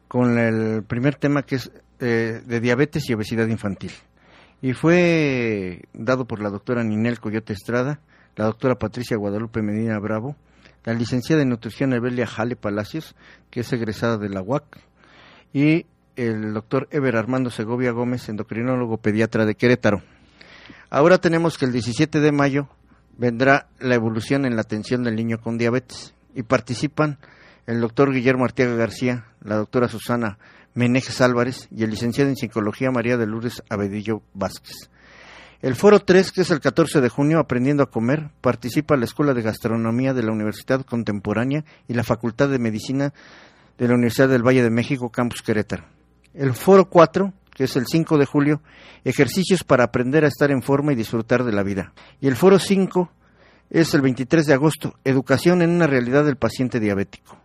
con 0.08 0.38
el 0.38 0.82
primer 0.82 1.14
tema 1.14 1.42
que 1.42 1.54
es 1.54 1.70
eh, 2.00 2.42
de 2.44 2.60
diabetes 2.60 3.08
y 3.08 3.14
obesidad 3.14 3.46
infantil. 3.46 3.92
Y 4.60 4.74
fue 4.74 5.84
dado 5.94 6.26
por 6.26 6.42
la 6.42 6.50
doctora 6.50 6.84
Ninel 6.84 7.18
Coyote 7.18 7.54
Estrada, 7.54 8.00
la 8.36 8.44
doctora 8.44 8.74
Patricia 8.74 9.16
Guadalupe 9.16 9.62
Medina 9.62 9.98
Bravo, 9.98 10.36
la 10.84 10.94
licenciada 10.94 11.42
en 11.42 11.48
nutrición 11.50 11.92
Evelia 11.92 12.26
Jale 12.26 12.56
Palacios, 12.56 13.14
que 13.50 13.60
es 13.60 13.72
egresada 13.72 14.18
de 14.18 14.28
la 14.28 14.42
UAC, 14.42 14.64
y 15.52 15.86
el 16.16 16.52
doctor 16.52 16.88
Ever 16.90 17.16
Armando 17.16 17.50
Segovia 17.50 17.92
Gómez, 17.92 18.28
endocrinólogo 18.28 18.98
pediatra 18.98 19.46
de 19.46 19.54
Querétaro. 19.54 20.02
Ahora 20.90 21.18
tenemos 21.18 21.58
que 21.58 21.64
el 21.64 21.72
17 21.72 22.20
de 22.20 22.32
mayo 22.32 22.68
vendrá 23.16 23.68
la 23.78 23.94
evolución 23.94 24.44
en 24.46 24.56
la 24.56 24.62
atención 24.62 25.02
del 25.02 25.16
niño 25.16 25.38
con 25.40 25.58
diabetes 25.58 26.14
y 26.34 26.42
participan 26.42 27.18
el 27.66 27.80
doctor 27.80 28.12
Guillermo 28.12 28.44
Arteaga 28.44 28.74
García, 28.74 29.26
la 29.42 29.56
doctora 29.56 29.88
Susana 29.88 30.38
Menejes 30.74 31.20
Álvarez 31.20 31.68
y 31.70 31.84
el 31.84 31.90
licenciado 31.90 32.30
en 32.30 32.36
psicología 32.36 32.90
María 32.90 33.16
de 33.16 33.26
Lourdes 33.26 33.62
Abedillo 33.68 34.22
Vázquez. 34.34 34.90
El 35.60 35.74
foro 35.74 35.98
3, 35.98 36.30
que 36.30 36.42
es 36.42 36.52
el 36.52 36.60
14 36.60 37.00
de 37.00 37.08
junio, 37.08 37.40
Aprendiendo 37.40 37.82
a 37.82 37.90
Comer, 37.90 38.30
participa 38.40 38.96
la 38.96 39.06
Escuela 39.06 39.34
de 39.34 39.42
Gastronomía 39.42 40.14
de 40.14 40.22
la 40.22 40.30
Universidad 40.30 40.82
Contemporánea 40.82 41.64
y 41.88 41.94
la 41.94 42.04
Facultad 42.04 42.48
de 42.48 42.60
Medicina 42.60 43.12
de 43.76 43.88
la 43.88 43.94
Universidad 43.94 44.28
del 44.28 44.46
Valle 44.46 44.62
de 44.62 44.70
México, 44.70 45.10
Campus 45.10 45.42
Querétaro. 45.42 45.84
El 46.32 46.54
foro 46.54 46.88
4, 46.88 47.32
que 47.50 47.64
es 47.64 47.74
el 47.74 47.86
5 47.88 48.18
de 48.18 48.24
julio, 48.24 48.62
Ejercicios 49.04 49.64
para 49.64 49.82
aprender 49.82 50.24
a 50.24 50.28
estar 50.28 50.52
en 50.52 50.62
forma 50.62 50.92
y 50.92 50.96
disfrutar 50.96 51.42
de 51.42 51.52
la 51.52 51.64
vida. 51.64 51.92
Y 52.20 52.28
el 52.28 52.36
foro 52.36 52.60
5 52.60 53.10
es 53.70 53.94
el 53.94 54.00
23 54.00 54.46
de 54.46 54.54
agosto, 54.54 54.94
Educación 55.02 55.62
en 55.62 55.70
una 55.70 55.88
realidad 55.88 56.24
del 56.24 56.36
paciente 56.36 56.78
diabético, 56.78 57.36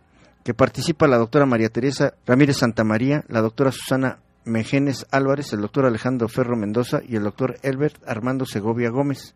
que 0.44 0.54
participa 0.54 1.08
la 1.08 1.18
doctora 1.18 1.46
María 1.46 1.68
Teresa 1.68 2.14
Ramírez 2.26 2.58
Santamaría, 2.58 3.24
la 3.26 3.40
doctora 3.40 3.72
Susana 3.72 4.20
Mejenes 4.44 5.06
Álvarez, 5.10 5.52
el 5.52 5.60
doctor 5.60 5.86
Alejandro 5.86 6.28
Ferro 6.28 6.56
Mendoza 6.56 7.00
y 7.06 7.16
el 7.16 7.24
doctor 7.24 7.56
Elbert 7.62 7.96
Armando 8.06 8.44
Segovia 8.46 8.90
Gómez. 8.90 9.34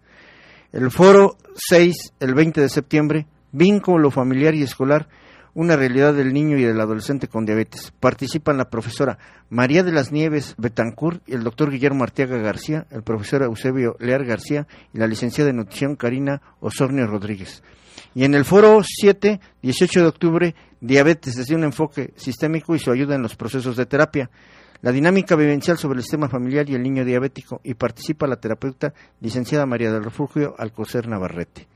El 0.73 0.91
foro 0.91 1.37
6, 1.55 2.15
el 2.21 2.35
20 2.35 2.61
de 2.61 2.69
septiembre, 2.69 3.27
vínculo 3.53 4.11
familiar 4.11 4.55
y 4.55 4.63
escolar, 4.63 5.09
una 5.55 5.77
realidad 5.77 6.15
del 6.15 6.33
niño 6.33 6.59
y 6.59 6.63
del 6.63 6.81
adolescente 6.81 7.27
con 7.27 7.47
diabetes. 7.47 7.93
Participan 7.99 8.59
la 8.59 8.69
profesora 8.69 9.19
María 9.51 9.83
de 9.83 9.93
las 9.93 10.13
Nieves 10.13 10.55
Betancourt 10.59 11.27
y 11.27 11.35
el 11.35 11.43
doctor 11.43 11.71
Guillermo 11.71 12.05
Arteaga 12.05 12.37
García, 12.39 12.87
el 12.91 13.03
profesor 13.03 13.43
Eusebio 13.43 13.97
Lear 13.99 14.25
García 14.25 14.67
y 14.93 14.99
la 14.99 15.07
licenciada 15.07 15.51
de 15.51 15.57
nutrición 15.57 15.97
Karina 15.97 16.43
Osornio 16.61 17.07
Rodríguez. 17.07 17.63
Y 18.15 18.25
en 18.25 18.35
el 18.35 18.45
foro 18.45 18.83
7, 18.85 19.41
18 19.63 20.01
de 20.01 20.07
octubre, 20.07 20.55
diabetes 20.81 21.35
desde 21.35 21.55
un 21.55 21.65
enfoque 21.65 22.13
sistémico 22.17 22.75
y 22.75 22.79
su 22.79 22.91
ayuda 22.91 23.15
en 23.15 23.23
los 23.23 23.35
procesos 23.35 23.77
de 23.77 23.87
terapia 23.87 24.31
la 24.83 24.93
dinámica 24.93 25.37
vivencial 25.37 25.79
sobre 25.79 25.99
el 25.99 26.03
sistema 26.03 26.29
familiar 26.29 26.69
y 26.69 26.75
el 26.75 26.83
niño 26.83 27.05
diabético 27.05 27.61
y 27.65 27.75
participa 27.75 28.27
la 28.27 28.37
terapeuta 28.37 28.95
licenciada 29.21 29.67
María 29.67 29.93
del 29.93 30.05
Refugio 30.05 30.55
Alcocer 30.59 31.09
Navarrete. 31.09 31.67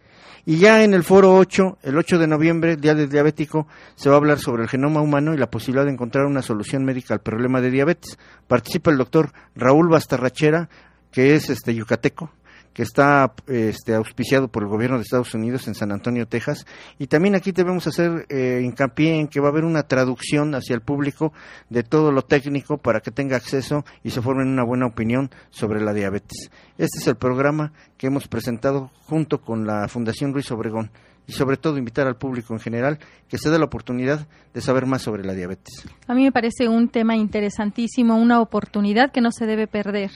Y 0.44 0.56
ya 0.56 0.82
en 0.82 0.92
el 0.92 1.04
foro 1.04 1.36
8, 1.36 1.78
el 1.82 1.96
8 1.96 2.18
de 2.18 2.26
noviembre, 2.26 2.76
Día 2.76 2.94
del 2.94 3.08
Diabético, 3.08 3.68
se 3.94 4.08
va 4.08 4.16
a 4.16 4.18
hablar 4.18 4.40
sobre 4.40 4.64
el 4.64 4.68
genoma 4.68 5.00
humano 5.00 5.34
y 5.34 5.36
la 5.36 5.50
posibilidad 5.50 5.84
de 5.84 5.92
encontrar 5.92 6.26
una 6.26 6.42
solución 6.42 6.84
médica 6.84 7.14
al 7.14 7.20
problema 7.20 7.60
de 7.60 7.70
diabetes. 7.70 8.18
Participa 8.48 8.90
el 8.90 8.98
doctor 8.98 9.32
Raúl 9.54 9.88
Bastarrachera, 9.88 10.68
que 11.12 11.36
es 11.36 11.48
este 11.48 11.74
yucateco, 11.74 12.32
que 12.72 12.82
está 12.82 13.32
este, 13.46 13.94
auspiciado 13.94 14.48
por 14.48 14.62
el 14.62 14.68
gobierno 14.68 14.96
de 14.96 15.02
Estados 15.02 15.34
Unidos 15.34 15.68
en 15.68 15.74
San 15.74 15.92
Antonio, 15.92 16.26
Texas. 16.26 16.66
Y 16.98 17.06
también 17.06 17.34
aquí 17.34 17.52
debemos 17.52 17.86
hacer 17.86 18.26
eh, 18.28 18.62
hincapié 18.64 19.16
en 19.16 19.28
que 19.28 19.40
va 19.40 19.48
a 19.48 19.50
haber 19.50 19.64
una 19.64 19.82
traducción 19.84 20.54
hacia 20.54 20.74
el 20.74 20.80
público 20.80 21.32
de 21.68 21.82
todo 21.82 22.12
lo 22.12 22.22
técnico 22.22 22.78
para 22.78 23.00
que 23.00 23.10
tenga 23.10 23.36
acceso 23.36 23.84
y 24.02 24.10
se 24.10 24.22
formen 24.22 24.48
una 24.48 24.64
buena 24.64 24.86
opinión 24.86 25.30
sobre 25.50 25.80
la 25.80 25.92
diabetes. 25.92 26.50
Este 26.78 26.98
es 26.98 27.06
el 27.06 27.16
programa 27.16 27.72
que 27.96 28.06
hemos 28.06 28.28
presentado 28.28 28.90
junto 29.04 29.40
con 29.40 29.66
la 29.66 29.88
Fundación 29.88 30.32
Ruiz 30.32 30.50
Obregón 30.50 30.90
y 31.26 31.32
sobre 31.32 31.56
todo 31.56 31.78
invitar 31.78 32.06
al 32.06 32.16
público 32.16 32.52
en 32.52 32.60
general 32.60 32.98
que 33.28 33.38
se 33.38 33.50
dé 33.50 33.58
la 33.58 33.66
oportunidad 33.66 34.26
de 34.52 34.60
saber 34.60 34.86
más 34.86 35.02
sobre 35.02 35.24
la 35.24 35.34
diabetes. 35.34 35.84
A 36.06 36.14
mí 36.14 36.24
me 36.24 36.32
parece 36.32 36.68
un 36.68 36.88
tema 36.88 37.16
interesantísimo, 37.16 38.16
una 38.16 38.40
oportunidad 38.40 39.12
que 39.12 39.20
no 39.20 39.30
se 39.30 39.46
debe 39.46 39.66
perder. 39.66 40.10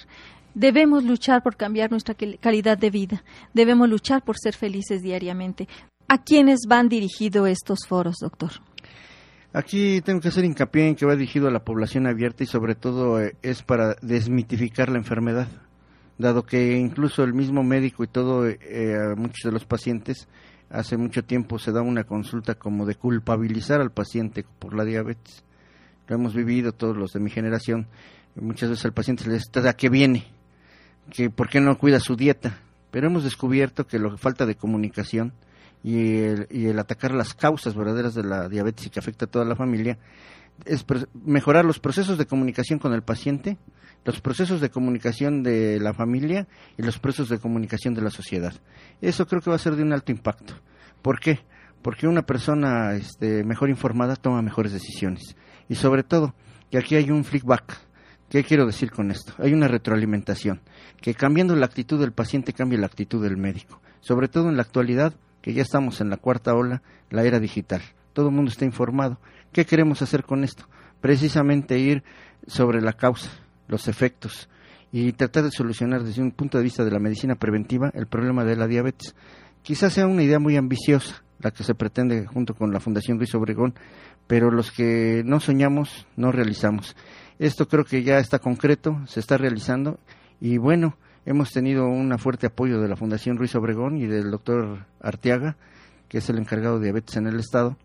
Debemos 0.57 1.05
luchar 1.05 1.43
por 1.43 1.55
cambiar 1.55 1.91
nuestra 1.91 2.17
calidad 2.41 2.79
de 2.79 2.89
vida. 2.89 3.23
Debemos 3.53 3.91
luchar 3.91 4.25
por 4.25 4.39
ser 4.39 4.55
felices 4.55 5.03
diariamente. 5.03 5.69
¿A 6.09 6.23
quiénes 6.23 6.61
van 6.67 6.89
dirigidos 6.89 7.47
estos 7.51 7.81
foros, 7.87 8.17
doctor? 8.23 8.53
Aquí 9.53 10.01
tengo 10.01 10.19
que 10.19 10.29
hacer 10.29 10.47
hincapié 10.47 10.89
en 10.89 10.95
que 10.95 11.05
va 11.05 11.15
dirigido 11.15 11.47
a 11.47 11.51
la 11.51 11.63
población 11.63 12.07
abierta 12.07 12.43
y 12.43 12.47
sobre 12.47 12.75
todo 12.75 13.21
eh, 13.21 13.37
es 13.43 13.63
para 13.63 13.97
desmitificar 14.01 14.89
la 14.89 14.97
enfermedad, 14.97 15.49
dado 16.17 16.47
que 16.47 16.79
incluso 16.79 17.23
el 17.23 17.35
mismo 17.35 17.63
médico 17.63 18.03
y 18.03 18.07
todo, 18.07 18.49
eh, 18.49 18.97
a 18.97 19.15
muchos 19.15 19.43
de 19.45 19.53
los 19.53 19.67
pacientes, 19.67 20.27
hace 20.71 20.97
mucho 20.97 21.23
tiempo 21.23 21.59
se 21.59 21.71
da 21.71 21.83
una 21.83 22.05
consulta 22.05 22.55
como 22.55 22.87
de 22.87 22.95
culpabilizar 22.95 23.83
al 23.83 23.93
paciente 23.93 24.47
por 24.59 24.75
la 24.75 24.87
diabetes. 24.87 25.45
Lo 26.09 26.17
hemos 26.17 26.35
vivido 26.35 26.73
todos 26.73 26.97
los 26.97 27.13
de 27.13 27.21
mi 27.21 27.29
generación. 27.29 27.89
Muchas 28.37 28.71
veces 28.71 28.87
al 28.87 28.95
paciente 28.95 29.27
le 29.27 29.35
dice, 29.35 29.69
¿a 29.69 29.75
qué 29.75 29.91
viene? 29.91 30.36
Que 31.11 31.31
por 31.31 31.49
qué 31.49 31.61
no 31.61 31.79
cuida 31.79 32.01
su 32.01 32.17
dieta, 32.17 32.59
pero 32.91 33.07
hemos 33.09 33.25
descubierto 33.25 33.87
que 33.87 33.99
la 33.99 34.17
falta 34.17 34.47
de 34.47 34.55
comunicación 34.55 35.33
y 35.83 36.19
el, 36.19 36.47
y 36.51 36.67
el 36.67 36.79
atacar 36.79 37.13
las 37.13 37.35
causas 37.35 37.75
verdaderas 37.75 38.15
de 38.15 38.25
la 38.25 38.49
diabetes 38.49 38.87
y 38.87 38.91
que 38.91 38.99
afecta 38.99 39.27
a 39.27 39.29
toda 39.29 39.45
la 39.45 39.57
familia 39.57 39.99
es 40.65 40.85
mejorar 41.25 41.65
los 41.65 41.79
procesos 41.79 42.19
de 42.19 42.27
comunicación 42.27 42.79
con 42.79 42.93
el 42.93 43.03
paciente, 43.03 43.59
los 44.05 44.21
procesos 44.21 44.61
de 44.61 44.71
comunicación 44.71 45.43
de 45.43 45.79
la 45.81 45.93
familia 45.93 46.47
y 46.79 46.83
los 46.83 46.99
procesos 46.99 47.29
de 47.29 47.39
comunicación 47.39 47.95
de 47.95 48.03
la 48.03 48.11
sociedad. 48.11 48.55
Eso 49.01 49.27
creo 49.27 49.43
que 49.43 49.51
va 49.51 49.57
a 49.57 49.61
ser 49.61 49.77
de 49.77 49.83
un 49.83 49.93
alto 49.93 50.13
impacto. 50.13 50.55
¿Por 51.03 51.21
qué? 51.21 51.41
Porque 51.83 52.07
una 52.07 52.23
persona 52.23 52.95
este, 52.95 53.45
mejor 53.45 53.69
informada 53.69 54.17
toma 54.17 54.43
mejores 54.43 54.73
decisiones. 54.73 55.37
Y 55.69 55.75
sobre 55.75 56.03
todo, 56.03 56.35
que 56.71 56.79
aquí 56.79 56.97
hay 56.97 57.11
un 57.11 57.25
feedback. 57.25 57.86
¿Qué 58.29 58.43
quiero 58.43 58.67
decir 58.67 58.91
con 58.91 59.11
esto? 59.11 59.33
Hay 59.39 59.53
una 59.53 59.69
retroalimentación. 59.69 60.61
Que 61.01 61.15
cambiando 61.15 61.55
la 61.55 61.67
actitud 61.67 62.01
del 62.01 62.13
paciente 62.13 62.53
cambie 62.53 62.79
la 62.79 62.87
actitud 62.87 63.23
del 63.23 63.37
médico. 63.37 63.81
Sobre 64.01 64.29
todo 64.29 64.49
en 64.49 64.57
la 64.57 64.63
actualidad, 64.63 65.15
que 65.43 65.53
ya 65.55 65.63
estamos 65.63 66.01
en 66.01 66.11
la 66.11 66.17
cuarta 66.17 66.55
ola, 66.55 66.83
la 67.11 67.23
era 67.25 67.39
digital. 67.39 67.83
Todo 68.13 68.29
el 68.29 68.35
mundo 68.35 68.51
está 68.51 68.65
informado. 68.65 69.21
¿Qué 69.53 69.65
queremos 69.65 70.03
hacer 70.03 70.25
con 70.25 70.43
esto? 70.43 70.65
Precisamente 71.01 71.79
ir 71.79 72.03
sobre 72.47 72.81
la 72.81 72.95
causa, 72.95 73.31
los 73.69 73.87
efectos 73.87 74.49
y 74.91 75.13
tratar 75.13 75.45
de 75.45 75.51
solucionar 75.51 76.03
desde 76.03 76.23
un 76.23 76.33
punto 76.33 76.59
de 76.59 76.65
vista 76.65 76.85
de 76.85 76.91
la 76.91 76.99
medicina 76.99 77.37
preventiva 77.37 77.91
el 77.95 78.07
problema 78.07 78.45
de 78.45 78.57
la 78.57 78.67
diabetes. 78.67 79.15
Quizás 79.63 79.93
sea 79.93 80.07
una 80.07 80.23
idea 80.23 80.39
muy 80.39 80.57
ambiciosa 80.57 81.23
la 81.39 81.51
que 81.51 81.65
se 81.65 81.75
pretende 81.75 82.27
junto 82.27 82.55
con 82.55 82.73
la 82.73 82.81
Fundación 82.81 83.19
Luis 83.19 83.35
Obregón, 83.35 83.75
pero 84.27 84.51
los 84.51 84.73
que 84.73 85.23
no 85.25 85.39
soñamos 85.41 86.07
no 86.17 86.33
realizamos. 86.33 86.97
Esto 87.39 87.69
creo 87.69 87.85
que 87.85 88.03
ya 88.03 88.19
está 88.19 88.39
concreto, 88.39 89.01
se 89.07 89.21
está 89.21 89.37
realizando 89.37 89.99
y 90.41 90.59
bueno, 90.59 90.97
hemos 91.27 91.51
tenido 91.51 91.87
un 91.87 92.17
fuerte 92.19 92.47
apoyo 92.47 92.81
de 92.81 92.89
la 92.89 92.97
Fundación 92.97 93.37
Ruiz 93.37 93.55
Obregón 93.55 93.97
y 93.99 94.07
del 94.07 94.31
doctor 94.31 94.87
Arteaga, 95.01 95.57
que 96.09 96.19
es 96.19 96.31
el 96.31 96.39
encargado 96.39 96.79
de 96.79 96.85
diabetes 96.85 97.17
en 97.17 97.27
el 97.27 97.39
Estado, 97.39 97.77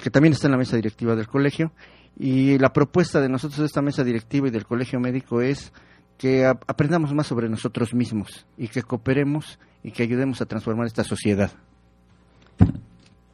que 0.00 0.10
también 0.10 0.32
está 0.32 0.46
en 0.46 0.52
la 0.52 0.58
mesa 0.58 0.76
directiva 0.76 1.16
del 1.16 1.26
colegio. 1.26 1.72
Y 2.16 2.58
la 2.58 2.72
propuesta 2.72 3.20
de 3.20 3.28
nosotros 3.28 3.60
de 3.60 3.66
esta 3.66 3.82
mesa 3.82 4.04
directiva 4.04 4.48
y 4.48 4.50
del 4.50 4.66
colegio 4.66 5.00
médico 5.00 5.40
es 5.40 5.72
que 6.18 6.44
aprendamos 6.44 7.14
más 7.14 7.26
sobre 7.26 7.48
nosotros 7.48 7.94
mismos 7.94 8.46
y 8.58 8.68
que 8.68 8.82
cooperemos 8.82 9.58
y 9.82 9.90
que 9.90 10.02
ayudemos 10.02 10.40
a 10.42 10.46
transformar 10.46 10.86
esta 10.86 11.02
sociedad. 11.02 11.50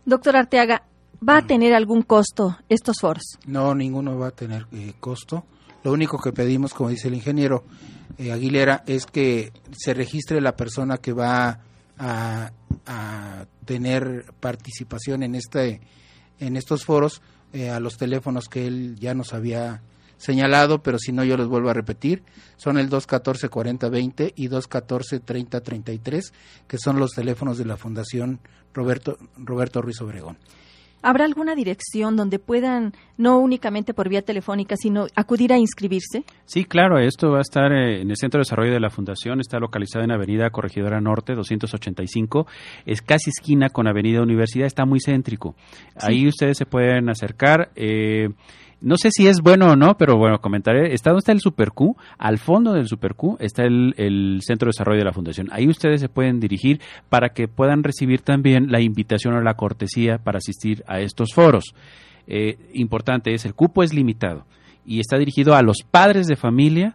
Doctor 0.04 0.36
Arteaga, 0.36 0.84
¿va 1.26 1.38
a 1.38 1.46
tener 1.46 1.74
algún 1.74 2.02
costo 2.02 2.58
estos 2.68 2.96
foros? 3.00 3.38
No, 3.46 3.74
ninguno 3.74 4.18
va 4.18 4.28
a 4.28 4.30
tener 4.30 4.66
eh, 4.72 4.94
costo. 4.98 5.44
Lo 5.82 5.92
único 5.92 6.18
que 6.18 6.32
pedimos, 6.32 6.74
como 6.74 6.90
dice 6.90 7.08
el 7.08 7.14
ingeniero 7.14 7.64
eh, 8.18 8.32
Aguilera, 8.32 8.82
es 8.86 9.06
que 9.06 9.52
se 9.72 9.94
registre 9.94 10.40
la 10.40 10.56
persona 10.56 10.98
que 10.98 11.12
va 11.12 11.60
a, 11.98 12.50
tener 13.64 14.32
participación 14.38 15.24
en 15.24 15.34
este 15.34 15.80
en 16.38 16.56
estos 16.56 16.84
foros 16.84 17.20
eh, 17.52 17.70
a 17.70 17.80
los 17.80 17.96
teléfonos 17.96 18.48
que 18.48 18.66
él 18.66 18.96
ya 19.00 19.12
nos 19.14 19.32
había 19.32 19.82
señalado, 20.18 20.82
pero 20.82 20.98
si 20.98 21.12
no 21.12 21.24
yo 21.24 21.36
les 21.36 21.46
vuelvo 21.46 21.70
a 21.70 21.74
repetir, 21.74 22.22
son 22.56 22.78
el 22.78 22.88
214-4020 22.90 24.32
y 24.36 24.48
214-3033, 24.48 26.32
que 26.66 26.78
son 26.78 26.98
los 26.98 27.12
teléfonos 27.12 27.58
de 27.58 27.64
la 27.64 27.76
Fundación 27.76 28.40
Roberto, 28.72 29.16
Roberto 29.36 29.82
Ruiz 29.82 30.00
Obregón. 30.00 30.38
¿Habrá 31.08 31.24
alguna 31.24 31.54
dirección 31.54 32.16
donde 32.16 32.40
puedan, 32.40 32.92
no 33.16 33.38
únicamente 33.38 33.94
por 33.94 34.08
vía 34.08 34.22
telefónica, 34.22 34.74
sino 34.76 35.06
acudir 35.14 35.52
a 35.52 35.56
inscribirse? 35.56 36.24
Sí, 36.46 36.64
claro, 36.64 36.98
esto 36.98 37.30
va 37.30 37.38
a 37.38 37.42
estar 37.42 37.70
eh, 37.70 38.00
en 38.00 38.10
el 38.10 38.16
Centro 38.16 38.38
de 38.38 38.40
Desarrollo 38.40 38.72
de 38.72 38.80
la 38.80 38.90
Fundación, 38.90 39.38
está 39.38 39.60
localizado 39.60 40.04
en 40.04 40.10
Avenida 40.10 40.50
Corregidora 40.50 41.00
Norte, 41.00 41.36
285, 41.36 42.48
es 42.86 43.02
casi 43.02 43.30
esquina 43.30 43.68
con 43.68 43.86
Avenida 43.86 44.20
Universidad, 44.20 44.66
está 44.66 44.84
muy 44.84 44.98
céntrico. 44.98 45.54
Ahí 45.94 46.26
ustedes 46.26 46.58
se 46.58 46.66
pueden 46.66 47.08
acercar. 47.08 47.70
Eh, 47.76 48.30
no 48.86 48.96
sé 48.96 49.10
si 49.10 49.26
es 49.26 49.40
bueno 49.40 49.72
o 49.72 49.74
no, 49.74 49.96
pero 49.96 50.16
bueno, 50.16 50.40
comentaré. 50.40 50.94
Está 50.94 51.10
donde 51.10 51.18
está 51.18 51.32
el 51.32 51.40
Super 51.40 51.72
Q. 51.72 51.96
Al 52.18 52.38
fondo 52.38 52.72
del 52.72 52.86
Super 52.86 53.16
Q 53.16 53.36
está 53.40 53.64
el, 53.64 54.38
Centro 54.42 54.66
de 54.66 54.68
Desarrollo 54.68 55.00
de 55.00 55.04
la 55.04 55.12
Fundación. 55.12 55.48
Ahí 55.50 55.66
ustedes 55.66 56.00
se 56.00 56.08
pueden 56.08 56.38
dirigir 56.38 56.80
para 57.08 57.30
que 57.30 57.48
puedan 57.48 57.82
recibir 57.82 58.20
también 58.20 58.70
la 58.70 58.80
invitación 58.80 59.34
o 59.34 59.40
la 59.40 59.54
cortesía 59.54 60.18
para 60.18 60.38
asistir 60.38 60.84
a 60.86 61.00
estos 61.00 61.30
foros. 61.34 61.74
Eh, 62.28 62.58
importante 62.74 63.34
es, 63.34 63.44
el 63.44 63.54
cupo 63.54 63.82
es 63.82 63.92
limitado 63.92 64.46
y 64.84 65.00
está 65.00 65.18
dirigido 65.18 65.56
a 65.56 65.62
los 65.62 65.78
padres 65.90 66.28
de 66.28 66.36
familia 66.36 66.94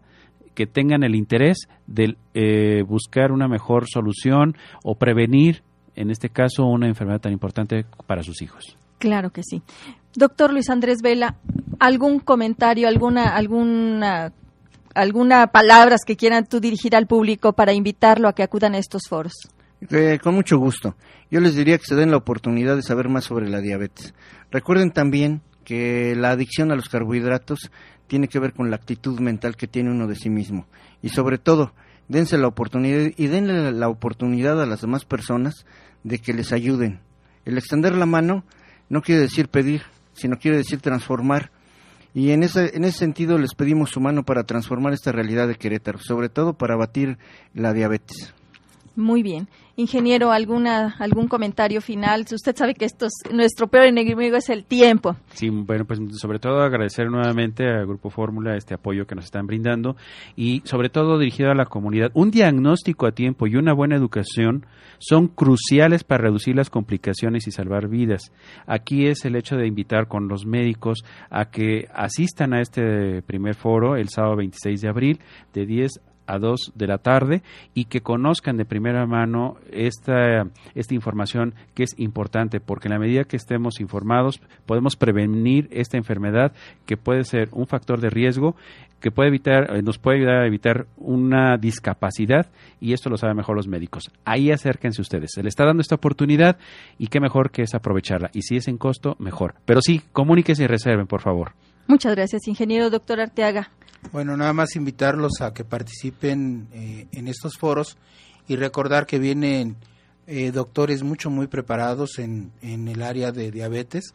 que 0.55 0.67
tengan 0.67 1.03
el 1.03 1.13
interés 1.13 1.67
de 1.87 2.15
eh, 2.33 2.83
buscar 2.87 3.33
una 3.33 3.49
mejor 3.49 3.89
solución 3.89 4.55
o 4.85 4.95
prevenir, 4.95 5.61
en 5.97 6.09
este 6.09 6.29
caso, 6.29 6.63
una 6.67 6.87
enfermedad 6.87 7.19
tan 7.19 7.33
importante 7.33 7.83
para 8.07 8.23
sus 8.23 8.41
hijos. 8.41 8.77
Claro 8.97 9.31
que 9.31 9.41
sí. 9.43 9.61
Doctor 10.15 10.51
Luis 10.51 10.69
Andrés 10.69 11.01
Vela, 11.01 11.37
¿algún 11.79 12.19
comentario, 12.19 12.87
alguna, 12.87 13.29
alguna, 13.35 14.33
alguna 14.93 15.47
palabras 15.47 16.01
que 16.05 16.17
quieran 16.17 16.45
tú 16.45 16.59
dirigir 16.59 16.95
al 16.95 17.07
público 17.07 17.53
para 17.53 17.73
invitarlo 17.73 18.27
a 18.27 18.33
que 18.33 18.43
acudan 18.43 18.75
a 18.75 18.77
estos 18.77 19.03
foros? 19.07 19.33
Eh, 19.89 20.19
con 20.21 20.35
mucho 20.35 20.57
gusto. 20.57 20.95
Yo 21.31 21.39
les 21.39 21.55
diría 21.55 21.77
que 21.77 21.85
se 21.85 21.95
den 21.95 22.11
la 22.11 22.17
oportunidad 22.17 22.75
de 22.75 22.83
saber 22.83 23.09
más 23.09 23.23
sobre 23.23 23.49
la 23.49 23.61
diabetes. 23.61 24.13
Recuerden 24.51 24.91
también 24.91 25.41
que 25.63 26.15
la 26.15 26.31
adicción 26.31 26.71
a 26.71 26.75
los 26.75 26.89
carbohidratos 26.89 27.71
tiene 28.07 28.27
que 28.27 28.39
ver 28.39 28.53
con 28.53 28.69
la 28.69 28.75
actitud 28.75 29.19
mental 29.19 29.55
que 29.55 29.67
tiene 29.67 29.91
uno 29.91 30.07
de 30.07 30.15
sí 30.15 30.29
mismo. 30.29 30.67
Y 31.01 31.09
sobre 31.09 31.37
todo, 31.37 31.73
dense 32.09 32.37
la 32.37 32.47
oportunidad 32.47 33.11
y 33.15 33.27
denle 33.27 33.71
la 33.71 33.87
oportunidad 33.87 34.61
a 34.61 34.65
las 34.65 34.81
demás 34.81 35.05
personas 35.05 35.65
de 36.03 36.19
que 36.19 36.33
les 36.33 36.51
ayuden. 36.51 36.99
El 37.45 37.57
extender 37.57 37.95
la 37.95 38.05
mano 38.05 38.43
no 38.89 39.01
quiere 39.01 39.21
decir 39.21 39.47
pedir, 39.47 39.83
sino 40.21 40.37
quiere 40.37 40.57
decir 40.57 40.79
transformar. 40.79 41.51
Y 42.13 42.31
en 42.31 42.43
ese, 42.43 42.75
en 42.75 42.83
ese 42.83 42.99
sentido 42.99 43.37
les 43.37 43.53
pedimos 43.53 43.89
su 43.89 43.99
mano 43.99 44.23
para 44.23 44.43
transformar 44.43 44.93
esta 44.93 45.11
realidad 45.11 45.47
de 45.47 45.55
Querétaro, 45.55 45.99
sobre 45.99 46.29
todo 46.29 46.53
para 46.53 46.75
abatir 46.75 47.17
la 47.53 47.73
diabetes. 47.73 48.33
Muy 48.95 49.23
bien. 49.23 49.47
Ingeniero, 49.81 50.31
¿alguna, 50.31 50.95
¿algún 50.99 51.27
comentario 51.27 51.81
final? 51.81 52.25
Usted 52.31 52.55
sabe 52.55 52.73
que 52.75 52.85
esto 52.85 53.07
es, 53.07 53.13
nuestro 53.33 53.67
peor 53.67 53.85
enemigo 53.85 54.37
es 54.37 54.49
el 54.49 54.63
tiempo. 54.63 55.15
Sí, 55.33 55.49
bueno, 55.49 55.85
pues 55.85 55.99
sobre 56.17 56.39
todo 56.39 56.61
agradecer 56.61 57.09
nuevamente 57.09 57.67
al 57.67 57.85
Grupo 57.85 58.09
Fórmula 58.09 58.55
este 58.55 58.75
apoyo 58.75 59.05
que 59.05 59.15
nos 59.15 59.25
están 59.25 59.47
brindando 59.47 59.95
y 60.35 60.61
sobre 60.65 60.89
todo 60.89 61.17
dirigido 61.17 61.51
a 61.51 61.55
la 61.55 61.65
comunidad. 61.65 62.11
Un 62.13 62.31
diagnóstico 62.31 63.07
a 63.07 63.11
tiempo 63.11 63.47
y 63.47 63.55
una 63.55 63.73
buena 63.73 63.95
educación 63.95 64.65
son 64.99 65.27
cruciales 65.27 66.03
para 66.03 66.23
reducir 66.23 66.55
las 66.55 66.69
complicaciones 66.69 67.47
y 67.47 67.51
salvar 67.51 67.87
vidas. 67.87 68.31
Aquí 68.67 69.07
es 69.07 69.25
el 69.25 69.35
hecho 69.35 69.55
de 69.55 69.67
invitar 69.67 70.07
con 70.07 70.27
los 70.27 70.45
médicos 70.45 70.99
a 71.29 71.49
que 71.49 71.87
asistan 71.93 72.53
a 72.53 72.61
este 72.61 73.21
primer 73.23 73.55
foro 73.55 73.95
el 73.95 74.09
sábado 74.09 74.37
26 74.37 74.81
de 74.81 74.89
abril 74.89 75.19
de 75.53 75.65
10 75.65 75.91
a 76.31 76.39
2 76.39 76.71
de 76.75 76.87
la 76.87 76.97
tarde 76.97 77.43
y 77.73 77.85
que 77.85 78.01
conozcan 78.01 78.57
de 78.57 78.65
primera 78.65 79.05
mano 79.05 79.57
esta, 79.71 80.47
esta 80.75 80.95
información 80.95 81.53
que 81.73 81.83
es 81.83 81.93
importante 81.97 82.59
porque 82.59 82.87
en 82.87 82.93
la 82.93 82.99
medida 82.99 83.25
que 83.25 83.35
estemos 83.35 83.79
informados 83.79 84.41
podemos 84.65 84.95
prevenir 84.95 85.67
esta 85.71 85.97
enfermedad 85.97 86.53
que 86.85 86.97
puede 86.97 87.23
ser 87.25 87.49
un 87.51 87.67
factor 87.67 87.99
de 87.99 88.09
riesgo 88.09 88.55
que 89.01 89.11
puede 89.11 89.29
evitar, 89.29 89.75
eh, 89.75 89.81
nos 89.81 89.97
puede 89.97 90.19
ayudar 90.19 90.43
a 90.43 90.47
evitar 90.47 90.85
una 90.95 91.57
discapacidad 91.57 92.51
y 92.79 92.93
esto 92.93 93.09
lo 93.09 93.17
saben 93.17 93.35
mejor 93.35 93.57
los 93.57 93.67
médicos. 93.67 94.11
Ahí 94.23 94.51
acérquense 94.51 95.01
ustedes. 95.01 95.31
Se 95.33 95.43
le 95.43 95.49
está 95.49 95.65
dando 95.65 95.81
esta 95.81 95.95
oportunidad 95.95 96.57
y 96.97 97.07
qué 97.07 97.19
mejor 97.19 97.51
que 97.51 97.63
es 97.63 97.73
aprovecharla. 97.73 98.29
Y 98.33 98.43
si 98.43 98.55
es 98.57 98.67
en 98.67 98.77
costo, 98.77 99.15
mejor. 99.19 99.55
Pero 99.65 99.81
sí, 99.81 100.01
comuníquense 100.13 100.63
y 100.63 100.67
reserven, 100.67 101.07
por 101.07 101.21
favor. 101.21 101.53
Muchas 101.87 102.15
gracias, 102.15 102.47
ingeniero 102.47 102.89
doctor 102.89 103.19
Arteaga. 103.19 103.71
Bueno, 104.11 104.35
nada 104.35 104.53
más 104.53 104.75
invitarlos 104.75 105.41
a 105.41 105.53
que 105.53 105.63
participen 105.63 106.67
eh, 106.73 107.07
en 107.11 107.27
estos 107.27 107.57
foros 107.57 107.97
y 108.47 108.55
recordar 108.55 109.05
que 109.05 109.19
vienen 109.19 109.77
eh, 110.27 110.51
doctores 110.51 111.03
mucho 111.03 111.29
muy 111.29 111.47
preparados 111.47 112.19
en, 112.19 112.51
en 112.61 112.87
el 112.87 113.01
área 113.01 113.31
de 113.31 113.51
diabetes 113.51 114.13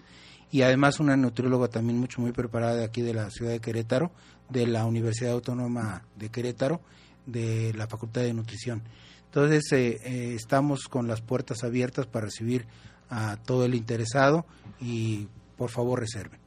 y 0.51 0.63
además 0.63 1.01
una 1.01 1.17
nutrióloga 1.17 1.69
también 1.69 1.99
mucho 1.99 2.21
muy 2.21 2.33
preparada 2.33 2.77
de 2.77 2.85
aquí 2.85 3.03
de 3.03 3.15
la 3.15 3.31
ciudad 3.31 3.53
de 3.53 3.61
Querétaro, 3.61 4.13
de 4.49 4.67
la 4.67 4.85
Universidad 4.85 5.33
Autónoma 5.33 6.03
de 6.17 6.31
Querétaro, 6.31 6.81
de 7.27 7.73
la 7.75 7.87
Facultad 7.87 8.23
de 8.23 8.35
Nutrición. 8.35 8.83
Entonces 9.27 9.71
eh, 9.73 10.35
estamos 10.35 10.89
con 10.89 11.09
las 11.09 11.21
puertas 11.21 11.65
abiertas 11.65 12.07
para 12.07 12.27
recibir 12.27 12.67
a 13.11 13.37
todo 13.37 13.65
el 13.65 13.75
interesado 13.75 14.47
y 14.81 15.29
por 15.57 15.71
favor 15.71 16.01
reserven. 16.01 16.41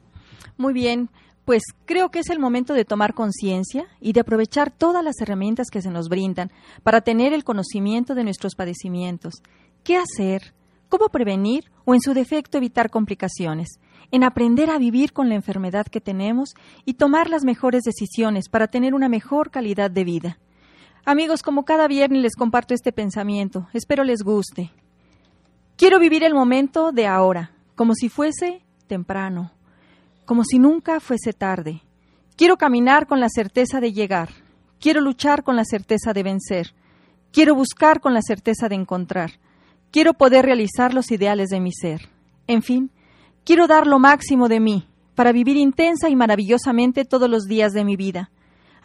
Muy 0.56 0.72
bien, 0.72 1.10
pues 1.50 1.64
creo 1.84 2.12
que 2.12 2.20
es 2.20 2.30
el 2.30 2.38
momento 2.38 2.74
de 2.74 2.84
tomar 2.84 3.12
conciencia 3.12 3.88
y 4.00 4.12
de 4.12 4.20
aprovechar 4.20 4.70
todas 4.70 5.02
las 5.02 5.20
herramientas 5.20 5.66
que 5.68 5.82
se 5.82 5.90
nos 5.90 6.08
brindan 6.08 6.52
para 6.84 7.00
tener 7.00 7.32
el 7.32 7.42
conocimiento 7.42 8.14
de 8.14 8.22
nuestros 8.22 8.54
padecimientos. 8.54 9.42
¿Qué 9.82 9.96
hacer? 9.96 10.54
¿Cómo 10.88 11.08
prevenir 11.08 11.64
o 11.84 11.94
en 11.94 12.02
su 12.02 12.14
defecto 12.14 12.58
evitar 12.58 12.88
complicaciones? 12.88 13.80
En 14.12 14.22
aprender 14.22 14.70
a 14.70 14.78
vivir 14.78 15.12
con 15.12 15.28
la 15.28 15.34
enfermedad 15.34 15.86
que 15.88 16.00
tenemos 16.00 16.50
y 16.84 16.94
tomar 16.94 17.28
las 17.28 17.42
mejores 17.42 17.82
decisiones 17.82 18.48
para 18.48 18.68
tener 18.68 18.94
una 18.94 19.08
mejor 19.08 19.50
calidad 19.50 19.90
de 19.90 20.04
vida. 20.04 20.38
Amigos, 21.04 21.42
como 21.42 21.64
cada 21.64 21.88
viernes 21.88 22.22
les 22.22 22.36
comparto 22.36 22.74
este 22.74 22.92
pensamiento, 22.92 23.66
espero 23.72 24.04
les 24.04 24.22
guste. 24.22 24.70
Quiero 25.76 25.98
vivir 25.98 26.22
el 26.22 26.32
momento 26.32 26.92
de 26.92 27.08
ahora, 27.08 27.50
como 27.74 27.96
si 27.96 28.08
fuese 28.08 28.62
temprano, 28.86 29.50
como 30.30 30.44
si 30.44 30.60
nunca 30.60 31.00
fuese 31.00 31.32
tarde. 31.32 31.82
Quiero 32.36 32.56
caminar 32.56 33.08
con 33.08 33.18
la 33.18 33.28
certeza 33.28 33.80
de 33.80 33.92
llegar, 33.92 34.28
quiero 34.78 35.00
luchar 35.00 35.42
con 35.42 35.56
la 35.56 35.64
certeza 35.64 36.12
de 36.12 36.22
vencer, 36.22 36.72
quiero 37.32 37.56
buscar 37.56 38.00
con 38.00 38.14
la 38.14 38.22
certeza 38.22 38.68
de 38.68 38.76
encontrar, 38.76 39.40
quiero 39.90 40.14
poder 40.14 40.44
realizar 40.44 40.94
los 40.94 41.10
ideales 41.10 41.48
de 41.48 41.58
mi 41.58 41.72
ser. 41.72 42.10
En 42.46 42.62
fin, 42.62 42.92
quiero 43.42 43.66
dar 43.66 43.88
lo 43.88 43.98
máximo 43.98 44.46
de 44.46 44.60
mí 44.60 44.86
para 45.16 45.32
vivir 45.32 45.56
intensa 45.56 46.08
y 46.08 46.14
maravillosamente 46.14 47.04
todos 47.04 47.28
los 47.28 47.46
días 47.46 47.72
de 47.72 47.84
mi 47.84 47.96
vida. 47.96 48.30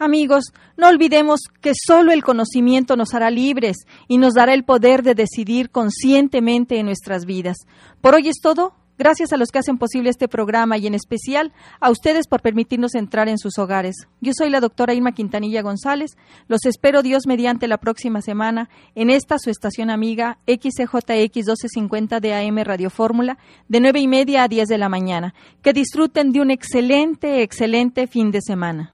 Amigos, 0.00 0.52
no 0.76 0.88
olvidemos 0.88 1.42
que 1.60 1.74
solo 1.80 2.10
el 2.10 2.24
conocimiento 2.24 2.96
nos 2.96 3.14
hará 3.14 3.30
libres 3.30 3.76
y 4.08 4.18
nos 4.18 4.34
dará 4.34 4.52
el 4.52 4.64
poder 4.64 5.04
de 5.04 5.14
decidir 5.14 5.70
conscientemente 5.70 6.80
en 6.80 6.86
nuestras 6.86 7.24
vidas. 7.24 7.58
Por 8.00 8.16
hoy 8.16 8.30
es 8.30 8.40
todo. 8.42 8.74
Gracias 8.98 9.32
a 9.32 9.36
los 9.36 9.50
que 9.50 9.58
hacen 9.58 9.78
posible 9.78 10.10
este 10.10 10.28
programa 10.28 10.78
y 10.78 10.86
en 10.86 10.94
especial 10.94 11.52
a 11.80 11.90
ustedes 11.90 12.26
por 12.28 12.40
permitirnos 12.40 12.94
entrar 12.94 13.28
en 13.28 13.38
sus 13.38 13.58
hogares. 13.58 13.94
Yo 14.20 14.32
soy 14.36 14.50
la 14.50 14.60
doctora 14.60 14.94
Irma 14.94 15.12
Quintanilla 15.12 15.62
González. 15.62 16.16
Los 16.48 16.64
espero 16.64 17.02
Dios 17.02 17.26
mediante 17.26 17.68
la 17.68 17.78
próxima 17.78 18.22
semana 18.22 18.70
en 18.94 19.10
esta 19.10 19.38
su 19.38 19.50
estación 19.50 19.90
amiga 19.90 20.38
XCJX 20.46 21.36
1250 21.36 22.20
de 22.20 22.34
AM 22.34 22.58
Radio 22.64 22.90
Fórmula 22.90 23.38
de 23.68 23.80
nueve 23.80 24.00
y 24.00 24.08
media 24.08 24.44
a 24.44 24.48
10 24.48 24.68
de 24.68 24.78
la 24.78 24.88
mañana. 24.88 25.34
Que 25.62 25.72
disfruten 25.72 26.32
de 26.32 26.40
un 26.40 26.50
excelente, 26.50 27.42
excelente 27.42 28.06
fin 28.06 28.30
de 28.30 28.40
semana. 28.40 28.90